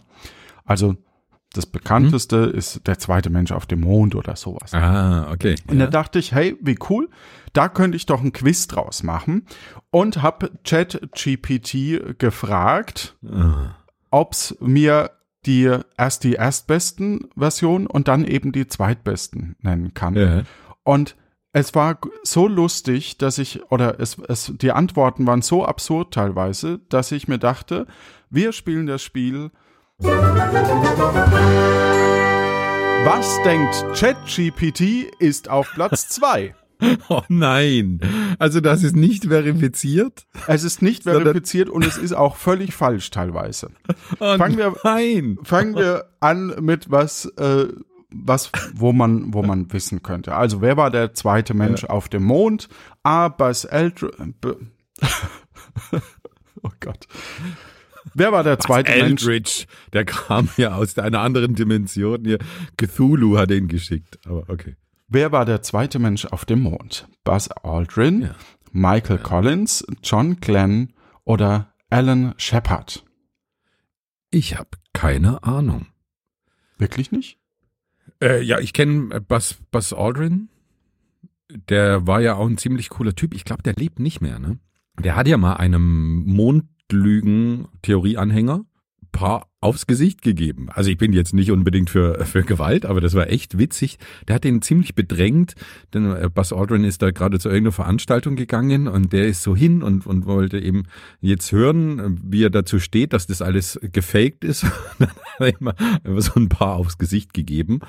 also 0.64 0.96
das 1.52 1.66
bekannteste 1.66 2.36
ist 2.36 2.86
der 2.86 2.98
zweite 2.98 3.30
Mensch 3.30 3.52
auf 3.52 3.66
dem 3.66 3.80
Mond 3.80 4.14
oder 4.14 4.36
sowas. 4.36 4.74
Ah, 4.74 5.30
okay. 5.32 5.54
Und 5.66 5.78
da 5.78 5.86
dachte 5.86 6.18
ich, 6.18 6.32
hey, 6.32 6.56
wie 6.60 6.76
cool, 6.90 7.08
da 7.54 7.68
könnte 7.68 7.96
ich 7.96 8.06
doch 8.06 8.22
ein 8.22 8.32
Quiz 8.32 8.66
draus 8.66 9.02
machen 9.02 9.46
und 9.90 10.22
habe 10.22 10.50
ChatGPT 10.64 12.18
gefragt, 12.18 13.16
ob's 14.10 14.56
mir 14.60 15.10
die 15.46 15.78
erst 15.96 16.24
die 16.24 16.34
erstbesten 16.34 17.28
Version 17.36 17.86
und 17.86 18.08
dann 18.08 18.24
eben 18.24 18.52
die 18.52 18.66
zweitbesten 18.66 19.56
nennen 19.60 19.94
kann. 19.94 20.14
Ja. 20.14 20.42
Und 20.82 21.16
es 21.52 21.74
war 21.74 21.98
so 22.22 22.46
lustig, 22.46 23.18
dass 23.18 23.38
ich, 23.38 23.62
oder 23.70 23.98
es, 24.00 24.16
es, 24.28 24.52
die 24.56 24.72
Antworten 24.72 25.26
waren 25.26 25.42
so 25.42 25.64
absurd 25.64 26.12
teilweise, 26.14 26.80
dass 26.88 27.10
ich 27.12 27.26
mir 27.28 27.38
dachte, 27.38 27.86
wir 28.30 28.52
spielen 28.52 28.86
das 28.86 29.02
Spiel. 29.02 29.50
Was 33.04 33.42
denkt 33.42 33.84
ChatGPT 33.98 35.10
ist 35.18 35.48
auf 35.48 35.70
Platz 35.74 36.08
zwei? 36.10 36.54
Oh 37.08 37.22
nein. 37.28 37.98
Also 38.38 38.60
das 38.60 38.84
ist 38.84 38.94
nicht 38.94 39.24
verifiziert. 39.24 40.26
Es 40.46 40.62
ist 40.62 40.80
nicht 40.80 41.02
verifiziert 41.02 41.68
und 41.68 41.84
es 41.84 41.96
ist 41.96 42.12
auch 42.12 42.36
völlig 42.36 42.74
falsch 42.74 43.10
teilweise. 43.10 43.70
Oh 44.20 44.36
Fangen 44.36 44.56
wir- 44.58 44.74
nein. 44.84 45.38
Fangen 45.42 45.74
wir 45.74 46.04
an 46.20 46.54
mit 46.60 46.90
was, 46.90 47.24
äh, 47.36 47.66
was, 48.10 48.50
wo 48.74 48.92
man, 48.92 49.34
wo 49.34 49.42
man 49.42 49.72
wissen 49.72 50.02
könnte. 50.02 50.34
Also, 50.34 50.60
wer 50.60 50.76
war 50.76 50.90
der 50.90 51.14
zweite 51.14 51.54
Mensch 51.54 51.84
auf 51.84 52.08
dem 52.08 52.24
Mond? 52.24 52.68
A. 53.02 53.28
Buzz 53.28 53.64
Aldrin. 53.66 54.34
B- 54.40 54.54
oh 56.62 56.70
Gott. 56.80 57.06
Wer 58.14 58.32
war 58.32 58.42
der 58.42 58.58
zweite 58.58 58.90
Mensch? 58.92 59.22
Eldridge, 59.26 59.66
der 59.92 60.04
kam 60.04 60.48
ja 60.56 60.74
aus 60.74 60.98
einer 60.98 61.20
anderen 61.20 61.54
Dimension 61.54 62.24
hier. 62.24 62.38
Cthulhu 62.76 63.36
hat 63.38 63.50
ihn 63.50 63.68
geschickt. 63.68 64.18
Aber 64.26 64.44
okay. 64.48 64.76
Wer 65.08 65.32
war 65.32 65.44
der 65.44 65.62
zweite 65.62 65.98
Mensch 65.98 66.24
auf 66.26 66.44
dem 66.44 66.60
Mond? 66.60 67.08
Buzz 67.24 67.48
Aldrin, 67.62 68.22
Ja. 68.22 68.34
Michael 68.72 69.18
Collins, 69.18 69.84
John 70.02 70.36
Glenn 70.40 70.92
oder 71.24 71.72
Alan 71.90 72.34
Shepard? 72.36 73.04
Ich 74.30 74.56
habe 74.58 74.70
keine 74.92 75.42
Ahnung. 75.42 75.86
Wirklich 76.78 77.10
nicht? 77.12 77.37
Äh, 78.22 78.42
ja, 78.42 78.58
ich 78.58 78.72
kenne 78.72 79.20
Buzz, 79.20 79.58
Buzz 79.70 79.92
Aldrin. 79.92 80.48
Der 81.68 82.06
war 82.06 82.20
ja 82.20 82.34
auch 82.34 82.46
ein 82.46 82.58
ziemlich 82.58 82.90
cooler 82.90 83.14
Typ. 83.14 83.34
Ich 83.34 83.44
glaube, 83.44 83.62
der 83.62 83.72
lebt 83.74 84.00
nicht 84.00 84.20
mehr, 84.20 84.38
ne? 84.38 84.58
Der 84.98 85.16
hat 85.16 85.26
ja 85.28 85.38
mal 85.38 85.54
einem 85.54 86.24
Mondlügen-Theorie-Anhänger 86.26 88.66
paar 89.12 89.48
aufs 89.60 89.86
Gesicht 89.86 90.22
gegeben. 90.22 90.68
Also 90.70 90.90
ich 90.90 90.98
bin 90.98 91.12
jetzt 91.12 91.34
nicht 91.34 91.50
unbedingt 91.50 91.90
für, 91.90 92.24
für 92.24 92.42
Gewalt, 92.42 92.86
aber 92.86 93.00
das 93.00 93.14
war 93.14 93.28
echt 93.28 93.58
witzig. 93.58 93.98
Der 94.26 94.36
hat 94.36 94.44
den 94.44 94.62
ziemlich 94.62 94.94
bedrängt, 94.94 95.54
denn 95.92 96.14
äh, 96.14 96.30
Buzz 96.32 96.52
Aldrin 96.52 96.84
ist 96.84 97.02
da 97.02 97.10
gerade 97.10 97.38
zu 97.38 97.48
irgendeiner 97.48 97.72
Veranstaltung 97.72 98.36
gegangen 98.36 98.86
und 98.86 99.12
der 99.12 99.26
ist 99.26 99.42
so 99.42 99.56
hin 99.56 99.82
und, 99.82 100.06
und 100.06 100.26
wollte 100.26 100.58
eben 100.58 100.84
jetzt 101.20 101.50
hören, 101.52 102.20
wie 102.22 102.44
er 102.44 102.50
dazu 102.50 102.78
steht, 102.78 103.12
dass 103.12 103.26
das 103.26 103.42
alles 103.42 103.78
gefaked 103.82 104.44
ist. 104.44 104.64
Dann 104.98 105.08
hat 105.08 105.40
er 105.40 105.58
immer, 105.60 105.74
immer 106.04 106.22
so 106.22 106.32
ein 106.36 106.48
paar 106.48 106.76
aufs 106.76 106.98
Gesicht 106.98 107.34
gegeben. 107.34 107.80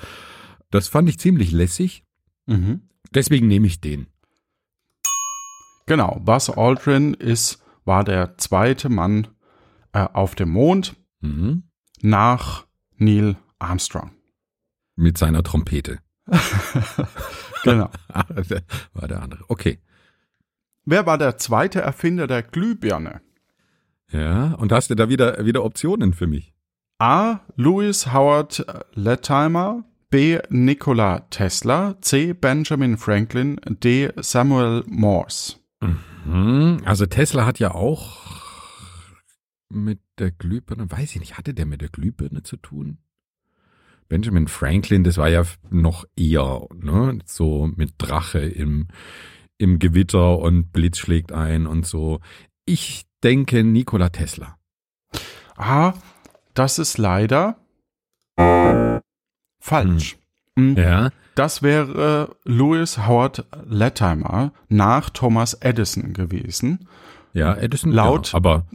Das 0.70 0.88
fand 0.88 1.08
ich 1.08 1.18
ziemlich 1.18 1.52
lässig. 1.52 2.04
Mhm. 2.46 2.82
Deswegen 3.14 3.46
nehme 3.48 3.66
ich 3.66 3.80
den. 3.80 4.06
Genau, 5.86 6.20
Buzz 6.24 6.50
Aldrin 6.50 7.14
ist, 7.14 7.62
war 7.84 8.04
der 8.04 8.38
zweite 8.38 8.88
Mann 8.88 9.26
äh, 9.92 10.06
auf 10.12 10.34
dem 10.34 10.50
Mond 10.50 10.94
Mhm. 11.20 11.64
nach 12.02 12.66
Neil 12.96 13.36
Armstrong. 13.58 14.12
Mit 14.96 15.18
seiner 15.18 15.42
Trompete. 15.42 16.00
Genau. 17.62 17.90
War 18.94 19.08
der 19.08 19.22
andere. 19.22 19.44
Okay. 19.48 19.78
Wer 20.84 21.06
war 21.06 21.18
der 21.18 21.36
zweite 21.36 21.80
Erfinder 21.80 22.26
der 22.26 22.42
Glühbirne? 22.42 23.20
Ja, 24.10 24.54
und 24.54 24.72
hast 24.72 24.90
du 24.90 24.94
da 24.94 25.08
wieder, 25.08 25.44
wieder 25.44 25.64
Optionen 25.64 26.14
für 26.14 26.26
mich? 26.26 26.54
A. 26.98 27.40
Louis 27.56 28.12
Howard 28.12 28.64
Latimer, 28.94 29.84
B. 30.10 30.38
Nikola 30.48 31.20
Tesla, 31.30 31.96
C. 32.00 32.32
Benjamin 32.32 32.96
Franklin, 32.96 33.60
D. 33.66 34.10
Samuel 34.16 34.84
Morse. 34.86 35.56
Hm, 36.24 36.82
also 36.84 37.06
Tesla 37.06 37.46
hat 37.46 37.58
ja 37.58 37.72
auch 37.72 38.39
mit 39.70 40.00
der 40.18 40.30
Glühbirne, 40.30 40.90
weiß 40.90 41.12
ich 41.14 41.20
nicht, 41.20 41.38
hatte 41.38 41.54
der 41.54 41.66
mit 41.66 41.80
der 41.80 41.88
Glühbirne 41.88 42.42
zu 42.42 42.56
tun? 42.56 42.98
Benjamin 44.08 44.48
Franklin, 44.48 45.04
das 45.04 45.16
war 45.18 45.28
ja 45.28 45.44
noch 45.70 46.04
eher, 46.16 46.66
ne, 46.74 47.18
so 47.24 47.70
mit 47.76 47.94
Drache 47.98 48.40
im, 48.40 48.88
im 49.56 49.78
Gewitter 49.78 50.38
und 50.38 50.72
Blitz 50.72 50.98
schlägt 50.98 51.30
ein 51.32 51.66
und 51.66 51.86
so. 51.86 52.20
Ich 52.64 53.06
denke 53.22 53.62
Nikola 53.62 54.08
Tesla. 54.08 54.56
A. 55.56 55.94
Das 56.54 56.78
ist 56.80 56.98
leider 56.98 57.56
falsch. 59.60 60.18
Mm, 60.56 60.74
Ja. 60.76 61.10
Das 61.36 61.62
wäre 61.62 62.36
Louis 62.44 62.98
Howard 63.06 63.46
Latimer 63.64 64.52
nach 64.68 65.08
Thomas 65.10 65.54
Edison 65.54 66.12
gewesen. 66.12 66.88
Ja, 67.32 67.54
Edison. 67.56 67.92
Laut- 67.92 68.32
ja, 68.32 68.36
aber 68.36 68.66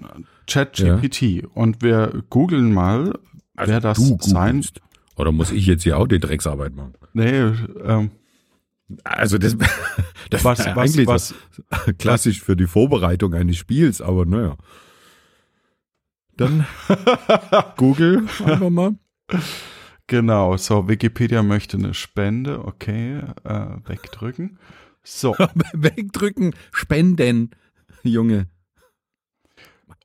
ChatGPT. 0.47 1.45
Und 1.53 1.81
wir 1.81 2.23
googeln 2.29 2.73
mal, 2.73 3.17
wer 3.55 3.79
das 3.79 3.97
du 3.97 4.17
sein. 4.21 4.63
Oder 5.15 5.31
muss 5.31 5.51
ich 5.51 5.65
jetzt 5.65 5.83
hier 5.83 5.97
auch 5.97 6.07
die 6.07 6.19
Drecksarbeit 6.19 6.75
machen? 6.75 6.93
Nee, 7.13 7.51
ähm, 7.83 8.11
Also 9.03 9.37
das, 9.37 9.55
das 10.29 10.43
was, 10.43 10.65
war 10.65 10.75
was, 10.75 10.91
eigentlich 10.91 11.07
was, 11.07 11.29
so 11.59 11.93
klassisch 11.97 12.41
für 12.41 12.55
die 12.55 12.67
Vorbereitung 12.67 13.33
eines 13.33 13.57
Spiels, 13.57 14.01
aber 14.01 14.25
naja. 14.25 14.57
Dann 16.37 16.65
Google 17.77 18.27
einfach 18.43 18.69
mal. 18.69 18.95
genau, 20.07 20.57
so, 20.57 20.89
Wikipedia 20.89 21.43
möchte 21.43 21.77
eine 21.77 21.93
Spende, 21.93 22.65
okay, 22.65 23.21
äh, 23.45 23.67
wegdrücken. 23.85 24.59
So, 25.01 25.35
Wegdrücken, 25.73 26.55
spenden, 26.71 27.51
Junge. 28.03 28.47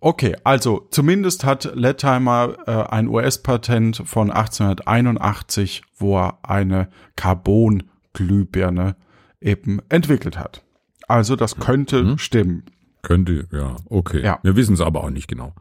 Okay, 0.00 0.36
also 0.44 0.86
zumindest 0.90 1.44
hat 1.44 1.70
Latimer 1.74 2.56
äh, 2.66 2.70
ein 2.90 3.08
US-Patent 3.08 4.02
von 4.04 4.30
1881, 4.30 5.82
wo 5.96 6.18
er 6.18 6.38
eine 6.42 6.88
Carbon-Glühbirne 7.16 8.96
eben 9.40 9.80
entwickelt 9.88 10.38
hat. 10.38 10.62
Also 11.08 11.36
das 11.36 11.56
könnte 11.56 12.02
Mhm. 12.02 12.18
stimmen. 12.18 12.64
Könnte, 13.02 13.46
ja, 13.52 13.76
okay. 13.86 14.22
Ja. 14.22 14.38
Wir 14.42 14.56
wissen 14.56 14.74
es 14.74 14.80
aber 14.80 15.02
auch 15.04 15.10
nicht 15.10 15.28
genau, 15.28 15.54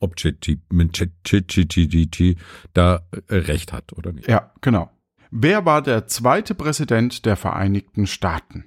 ob 0.00 0.16
ChatGPT 0.16 2.36
da 2.74 3.00
äh, 3.28 3.34
recht 3.36 3.72
hat 3.72 3.92
oder 3.92 4.12
nicht. 4.12 4.28
Ja, 4.28 4.50
genau. 4.60 4.90
Wer 5.30 5.64
war 5.64 5.82
der 5.82 6.08
zweite 6.08 6.54
Präsident 6.56 7.24
der 7.24 7.36
Vereinigten 7.36 8.08
Staaten? 8.08 8.64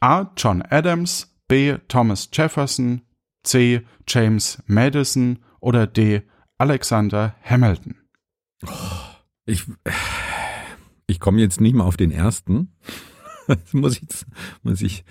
A. 0.00 0.30
John 0.36 0.62
Adams, 0.62 1.34
B. 1.48 1.76
Thomas 1.88 2.30
Jefferson, 2.32 3.02
C. 3.46 3.82
James 4.08 4.62
Madison 4.66 5.38
oder 5.60 5.86
D. 5.86 6.22
Alexander 6.58 7.34
Hamilton? 7.42 7.96
Ich, 9.44 9.64
ich 11.06 11.20
komme 11.20 11.40
jetzt 11.40 11.60
nicht 11.60 11.74
mal 11.74 11.84
auf 11.84 11.96
den 11.96 12.10
ersten. 12.10 12.72
Das 13.48 13.72
muss 13.72 14.02
ich, 14.02 14.08
muss 14.64 14.82
ich 14.82 15.04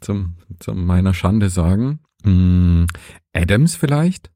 zum, 0.00 0.36
zu 0.60 0.72
meiner 0.72 1.12
Schande 1.12 1.50
sagen. 1.50 2.00
Hm, 2.24 2.86
Adams 3.34 3.76
vielleicht? 3.76 4.30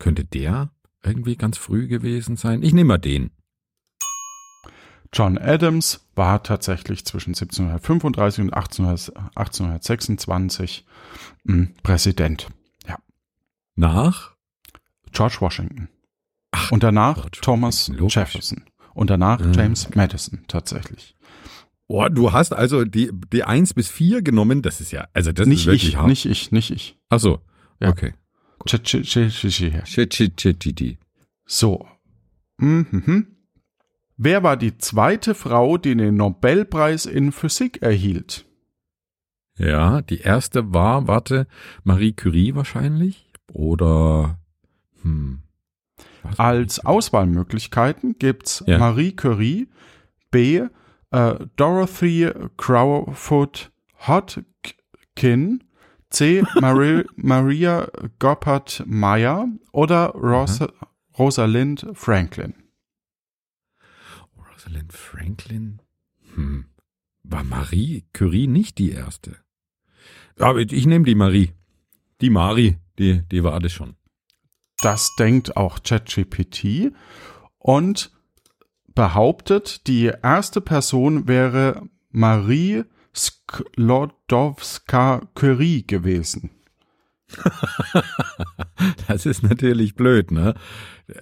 Könnte 0.00 0.24
der 0.24 0.72
irgendwie 1.04 1.36
ganz 1.36 1.58
früh 1.58 1.86
gewesen 1.86 2.36
sein? 2.36 2.64
Ich 2.64 2.72
nehme 2.72 2.88
mal 2.88 2.98
den. 2.98 3.30
John 5.12 5.38
Adams 5.38 6.08
war 6.16 6.42
tatsächlich 6.42 7.06
zwischen 7.06 7.30
1735 7.30 8.42
und 8.42 8.54
1800, 8.54 9.16
1826 9.36 10.84
mh, 11.44 11.68
Präsident. 11.84 12.48
Nach? 13.78 14.34
George 15.12 15.36
Washington. 15.40 15.88
und 16.70 16.82
danach 16.82 17.14
George 17.14 17.38
Thomas 17.42 17.88
Washington. 17.88 18.08
Jefferson. 18.08 18.64
Und 18.92 19.10
danach 19.10 19.40
Ah, 19.40 19.52
James 19.54 19.94
Madison 19.94 20.40
tatsächlich. 20.48 21.14
Oh, 21.86 22.08
du 22.08 22.32
hast 22.32 22.52
also 22.52 22.84
die, 22.84 23.10
die 23.32 23.44
eins 23.44 23.74
bis 23.74 23.88
vier 23.88 24.20
genommen. 24.22 24.62
Das 24.62 24.80
ist 24.80 24.90
ja, 24.90 25.06
also 25.14 25.30
das 25.30 25.46
nicht 25.46 25.60
ist 25.60 25.66
wirklich 25.66 25.88
ich, 25.90 25.96
hart. 25.96 26.08
nicht 26.08 26.26
ich, 26.26 26.50
nicht 26.50 26.70
ich. 26.72 26.98
Ach 27.08 27.20
so. 27.20 27.40
Ja. 27.80 27.90
Okay. 27.90 28.14
So. 31.46 31.88
Mhm. 32.58 33.36
Wer 34.16 34.42
war 34.42 34.56
die 34.56 34.76
zweite 34.78 35.36
Frau, 35.36 35.78
die 35.78 35.94
den 35.96 36.16
Nobelpreis 36.16 37.06
in 37.06 37.30
Physik 37.30 37.80
erhielt? 37.82 38.44
Ja, 39.56 40.02
die 40.02 40.18
erste 40.18 40.74
war, 40.74 41.06
warte, 41.06 41.46
Marie 41.84 42.12
Curie 42.12 42.56
wahrscheinlich? 42.56 43.27
Oder, 43.52 44.38
hm. 45.02 45.42
Als 46.36 46.84
Auswahlmöglichkeiten 46.84 48.18
gibt's 48.18 48.62
Ja. 48.66 48.78
Marie 48.78 49.14
Curie, 49.14 49.68
B. 50.30 50.68
Äh, 51.10 51.46
Dorothy 51.56 52.30
Crowfoot 52.58 53.72
Hodgkin, 54.06 55.64
C. 56.10 56.42
Marie, 56.60 57.04
Maria 57.16 57.88
Goppert 58.18 58.84
Meyer 58.86 59.48
oder 59.72 60.08
Rosa, 60.10 60.70
Rosalind 61.18 61.86
Franklin. 61.94 62.54
Rosalind 64.36 64.92
Franklin? 64.92 65.80
Hm. 66.34 66.66
War 67.22 67.44
Marie 67.44 68.04
Curie 68.12 68.46
nicht 68.46 68.78
die 68.78 68.92
erste? 68.92 69.36
Aber 70.38 70.60
ich 70.60 70.86
nehme 70.86 71.04
die 71.04 71.14
Marie. 71.14 71.52
Die 72.20 72.30
Mari, 72.30 72.78
die, 72.98 73.22
die 73.28 73.44
war 73.44 73.60
das 73.60 73.72
schon. 73.72 73.96
Das 74.80 75.14
denkt 75.16 75.56
auch 75.56 75.82
ChatGPT 75.82 76.92
und 77.58 78.12
behauptet, 78.94 79.86
die 79.86 80.12
erste 80.22 80.60
Person 80.60 81.26
wäre 81.28 81.82
Marie 82.10 82.84
Sklodowska-Curie 83.14 85.86
gewesen. 85.86 86.50
Das 89.08 89.26
ist 89.26 89.42
natürlich 89.42 89.96
blöd, 89.96 90.30
ne? 90.30 90.54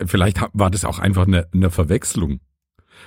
Vielleicht 0.05 0.41
war 0.53 0.71
das 0.71 0.85
auch 0.85 0.99
einfach 0.99 1.27
eine, 1.27 1.49
eine 1.53 1.71
Verwechslung. 1.71 2.41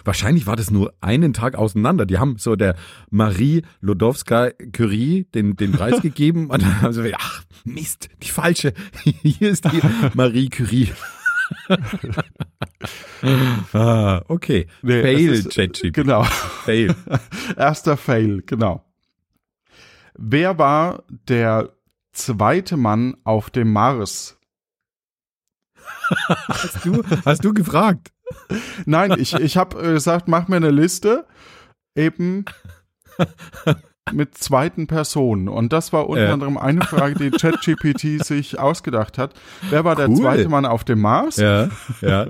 Wahrscheinlich 0.04 0.48
war 0.48 0.56
das 0.56 0.72
nur 0.72 0.94
einen 1.02 1.34
Tag 1.34 1.56
auseinander. 1.56 2.06
Die 2.06 2.18
haben 2.18 2.38
so 2.38 2.56
der 2.56 2.76
Marie 3.10 3.64
Lodowska 3.82 4.52
Curie 4.74 5.26
den, 5.34 5.56
den 5.56 5.72
Preis 5.72 6.02
gegeben 6.02 6.50
und 6.50 6.62
dann 6.62 6.82
haben 6.82 6.94
sie 6.94 7.04
gesagt, 7.04 7.22
ach 7.24 7.44
Mist, 7.66 8.10
die 8.24 8.30
falsche. 8.30 8.74
Hier 9.04 9.50
ist 9.50 9.66
die 9.66 9.82
Marie 10.14 10.50
Curie. 10.50 10.92
ah, 13.74 14.22
okay. 14.28 14.68
Nee, 14.82 15.02
Fail, 15.02 15.30
ist- 15.34 15.52
ChatGPT. 15.56 15.94
Genau. 15.94 16.24
Fail. 16.24 16.96
Erster 17.58 17.98
Fail, 17.98 18.42
genau. 18.46 18.86
Wer 20.18 20.58
war 20.58 21.04
der 21.28 21.72
zweite 22.12 22.78
Mann 22.78 23.16
auf 23.24 23.50
dem 23.50 23.72
Mars? 23.72 24.38
Hast 26.48 26.86
du, 26.86 27.04
hast 27.26 27.44
du 27.46 27.54
gefragt? 27.54 28.12
Nein, 28.86 29.16
ich, 29.18 29.34
ich 29.34 29.58
habe 29.58 29.82
gesagt, 29.82 30.28
mach 30.28 30.48
mir 30.48 30.58
eine 30.58 30.72
Liste 30.72 31.26
eben 31.96 32.46
mit 34.12 34.38
zweiten 34.38 34.88
Personen. 34.88 35.48
Und 35.48 35.72
das 35.74 35.94
war 35.94 36.08
unter 36.10 36.26
Ja. 36.28 36.34
anderem 36.34 36.58
eine 36.58 36.82
Frage, 36.82 37.16
die 37.16 37.32
ChatGPT 37.32 38.24
sich 38.26 38.58
ausgedacht 38.60 39.18
hat. 39.18 39.34
Wer 39.70 39.84
war 39.86 39.96
der 39.96 40.10
Cool. 40.10 40.18
zweite 40.18 40.50
Mann 40.50 40.66
auf 40.66 40.84
dem 40.84 41.00
Mars? 41.02 41.38
Ja, 41.38 41.70
ja. 42.02 42.26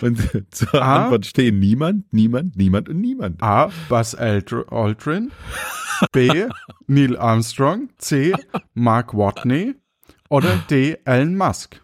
Und 0.00 0.20
zur 0.54 0.74
Ah. 0.82 1.04
Antwort 1.04 1.26
stehen 1.26 1.58
niemand, 1.58 2.12
niemand, 2.12 2.56
niemand 2.56 2.88
und 2.88 3.00
niemand. 3.00 3.42
A. 3.42 3.70
Buzz 3.88 4.14
Aldr- 4.14 4.68
Aldrin. 4.72 5.32
B. 6.12 6.46
Neil 6.86 7.16
Armstrong. 7.16 7.88
C. 7.98 8.34
Mark 8.74 9.14
Watney. 9.14 9.74
Oder 10.28 10.56
D. 10.70 10.98
Elon 11.04 11.36
Musk. 11.36 11.80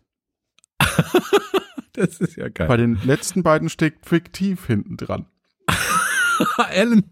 Das 1.96 2.20
ist 2.20 2.37
ja 2.37 2.48
geil. 2.48 2.68
Bei 2.68 2.76
den 2.76 2.98
letzten 3.05 3.42
beiden 3.42 3.68
steckt 3.68 4.07
fiktiv 4.07 4.66
hinten 4.66 4.96
dran. 4.96 5.26
Alan, 6.57 7.05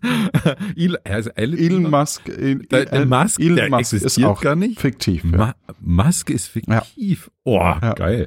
El, 0.76 0.96
also 1.04 1.30
Alan, 1.36 1.58
Elon 1.58 1.90
Musk, 1.90 2.28
El, 2.28 2.60
der, 2.60 2.86
der 2.86 2.92
El- 3.00 3.06
Musk, 3.06 3.38
Elon 3.40 3.56
der 3.56 3.70
Musk 3.70 3.80
ist 3.92 4.02
existiert 4.02 4.26
auch 4.28 4.40
gar 4.40 4.56
nicht. 4.56 4.80
fiktiv. 4.80 5.22
Ja. 5.24 5.30
Ma 5.30 5.54
Musk 5.80 6.30
ist 6.30 6.48
fiktiv. 6.48 7.30
Oh, 7.44 7.58
Ja. 7.58 7.92
geil. 7.94 8.26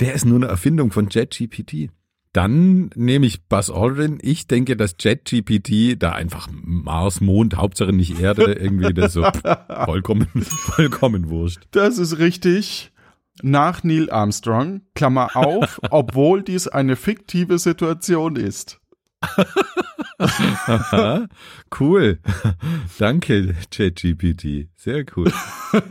Der 0.00 0.14
ist 0.14 0.24
nur 0.26 0.36
eine 0.36 0.46
Erfindung 0.46 0.92
von 0.92 1.08
JetGPT. 1.10 1.90
Dann 2.32 2.90
nehme 2.96 3.26
ich 3.26 3.44
Buzz 3.46 3.70
Aldrin. 3.70 4.18
Ich 4.20 4.46
denke, 4.48 4.76
dass 4.76 4.96
JetGPT 4.98 5.96
da 6.02 6.12
einfach 6.12 6.48
Mars, 6.52 7.20
Mond, 7.20 7.56
Hauptsache 7.56 7.92
nicht 7.92 8.20
Erde, 8.20 8.52
irgendwie 8.54 8.92
das 8.92 9.12
so 9.12 9.24
vollkommen, 9.84 10.26
vollkommen 10.42 11.30
wurscht. 11.30 11.62
Das 11.70 11.98
ist 11.98 12.18
richtig. 12.18 12.92
Nach 13.42 13.82
Neil 13.82 14.10
Armstrong, 14.10 14.82
Klammer 14.94 15.36
auf, 15.36 15.80
obwohl 15.90 16.42
dies 16.42 16.68
eine 16.68 16.96
fiktive 16.96 17.58
Situation 17.58 18.36
ist. 18.36 18.80
Aha, 20.18 21.26
cool. 21.80 22.20
Danke, 22.98 23.54
JetGPT. 23.72 24.68
Sehr 24.76 25.04
cool. 25.16 25.32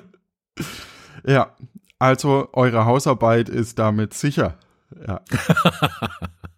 Ja, 1.26 1.56
also 2.00 2.50
eure 2.52 2.84
Hausarbeit 2.84 3.48
ist 3.48 3.80
damit 3.80 4.14
sicher. 4.14 4.58
Ja. 5.08 5.22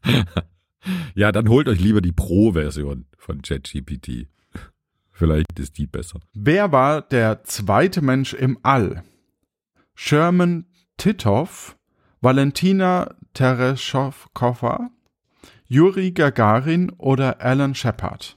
Ja, 1.15 1.31
dann 1.31 1.49
holt 1.49 1.67
euch 1.67 1.79
lieber 1.79 2.01
die 2.01 2.11
Pro-Version 2.11 3.05
von 3.17 3.41
ChatGPT. 3.41 4.27
Vielleicht 5.11 5.57
ist 5.57 5.77
die 5.77 5.87
besser. 5.87 6.19
Wer 6.33 6.71
war 6.71 7.01
der 7.01 7.43
zweite 7.43 8.01
Mensch 8.01 8.33
im 8.33 8.59
All? 8.63 9.03
Sherman 9.95 10.65
Titov, 11.05 11.77
Valentina 12.19 13.13
Tereshkova, 13.35 14.89
Juri 15.67 16.11
Gagarin 16.11 16.89
oder 16.97 17.41
Alan 17.41 17.75
Shepard? 17.75 18.35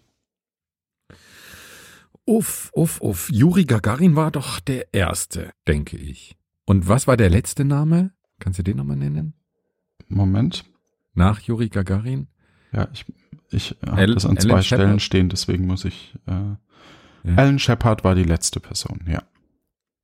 Uff, 2.27 2.71
uff, 2.75 3.01
uff. 3.01 3.31
Juri 3.33 3.65
Gagarin 3.65 4.17
war 4.17 4.31
doch 4.31 4.61
der 4.61 4.93
Erste, 4.93 5.51
denke 5.67 5.97
ich. 5.97 6.37
Und 6.67 6.87
was 6.89 7.07
war 7.07 7.17
der 7.17 7.31
letzte 7.31 7.65
Name? 7.65 8.11
Kannst 8.39 8.59
du 8.59 8.63
den 8.63 8.77
nochmal 8.77 8.99
nennen? 8.99 9.33
Moment. 10.09 10.67
Nach 11.15 11.41
Juri 11.41 11.71
Gagarin? 11.71 12.29
Ja, 12.73 12.89
ich, 12.93 13.07
ich 13.51 13.79
habe 13.87 14.13
das 14.13 14.27
an 14.27 14.37
Alan 14.37 14.41
zwei 14.43 14.61
Shepard? 14.61 14.65
Stellen 14.67 15.01
stehen, 15.01 15.29
deswegen 15.31 15.67
muss 15.67 15.87
ich. 15.87 16.15
Äh, 16.27 17.31
Alan 17.35 17.59
Shepard 17.59 18.05
war 18.05 18.15
die 18.15 18.25
letzte 18.25 18.61
Person, 18.61 19.07
ja. 19.07 19.23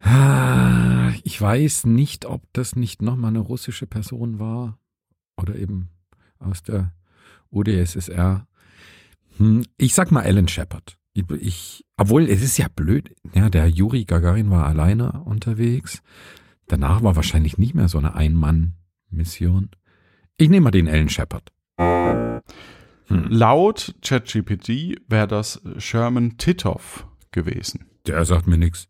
Ah, 0.04 1.12
Ich 1.24 1.40
weiß 1.40 1.86
nicht, 1.86 2.26
ob 2.26 2.42
das 2.52 2.76
nicht 2.76 3.00
nochmal 3.02 3.30
eine 3.30 3.38
russische 3.40 3.86
Person 3.86 4.38
war. 4.38 4.78
Oder 5.36 5.56
eben 5.56 5.88
aus 6.38 6.62
der 6.62 6.92
UdSSR. 7.50 8.46
Hm, 9.38 9.64
ich 9.78 9.94
sag 9.94 10.10
mal 10.12 10.22
Alan 10.24 10.46
Shepard. 10.48 10.98
Ich, 11.14 11.24
ich, 11.40 11.84
obwohl, 11.96 12.24
es 12.28 12.42
ist 12.42 12.58
ja 12.58 12.66
blöd. 12.68 13.14
Ja, 13.34 13.48
der 13.48 13.68
Juri 13.68 14.04
Gagarin 14.04 14.50
war 14.50 14.66
alleine 14.66 15.22
unterwegs. 15.24 16.02
Danach 16.66 17.02
war 17.02 17.16
wahrscheinlich 17.16 17.56
nicht 17.58 17.74
mehr 17.74 17.88
so 17.88 17.98
eine 17.98 18.14
Ein-Mann-Mission. 18.14 19.70
Ich 20.36 20.48
nehme 20.50 20.64
mal 20.64 20.70
den 20.70 20.88
Alan 20.88 21.08
Shepard. 21.08 21.52
Hm. 21.78 23.26
Laut 23.28 23.94
ChatGPT 24.02 24.96
wäre 25.08 25.28
das 25.28 25.62
Sherman 25.78 26.36
Titov 26.36 27.06
gewesen. 27.30 27.86
Der 28.06 28.24
sagt 28.24 28.46
mir 28.46 28.58
nichts. 28.58 28.88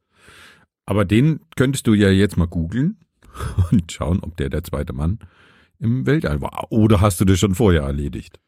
Aber 0.87 1.05
den 1.05 1.41
könntest 1.57 1.87
du 1.87 1.95
ja 1.95 2.11
jetzt 2.11 2.37
mal 2.37 2.47
googeln 2.47 2.99
und 3.71 3.91
schauen, 3.93 4.21
ob 4.21 4.37
der 4.37 4.51
der 4.51 4.65
zweite 4.65 4.93
Mann 4.93 5.19
im 5.79 6.07
Weltall 6.07 6.41
war. 6.41 6.71
Oder 6.71 7.01
hast 7.01 7.21
du 7.21 7.25
das 7.25 7.39
schon 7.39 7.55
vorher 7.55 7.83
erledigt? 7.83 8.41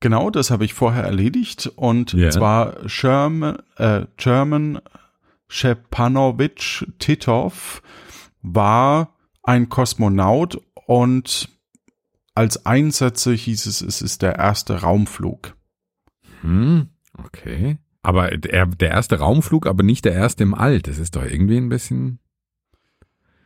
Genau, 0.00 0.30
das 0.30 0.50
habe 0.50 0.64
ich 0.64 0.74
vorher 0.74 1.04
erledigt 1.04 1.70
und 1.76 2.12
Ja. 2.12 2.30
zwar 2.30 2.88
Sherman, 2.88 3.58
äh, 3.76 4.06
German 4.16 4.80
Shepanovich 5.48 6.86
Titov 6.98 7.82
war 8.42 9.16
ein 9.42 9.68
Kosmonaut 9.68 10.60
und 10.86 11.48
als 12.34 12.66
Einsätze 12.66 13.32
hieß 13.32 13.66
es, 13.66 13.80
es 13.80 14.02
ist 14.02 14.22
der 14.22 14.36
erste 14.36 14.82
Raumflug. 14.82 15.56
Hm, 16.42 16.88
okay. 17.16 17.78
Aber 18.06 18.30
der, 18.30 18.66
der 18.66 18.90
erste 18.90 19.18
Raumflug, 19.18 19.66
aber 19.66 19.82
nicht 19.82 20.04
der 20.04 20.12
erste 20.12 20.44
im 20.44 20.54
All. 20.54 20.80
Das 20.80 20.96
ist 20.98 21.16
doch 21.16 21.24
irgendwie 21.24 21.56
ein 21.56 21.68
bisschen. 21.68 22.20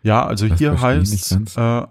Ja, 0.02 0.26
also 0.26 0.44
hier 0.54 0.78
heißt 0.78 1.56
äh, 1.56 1.86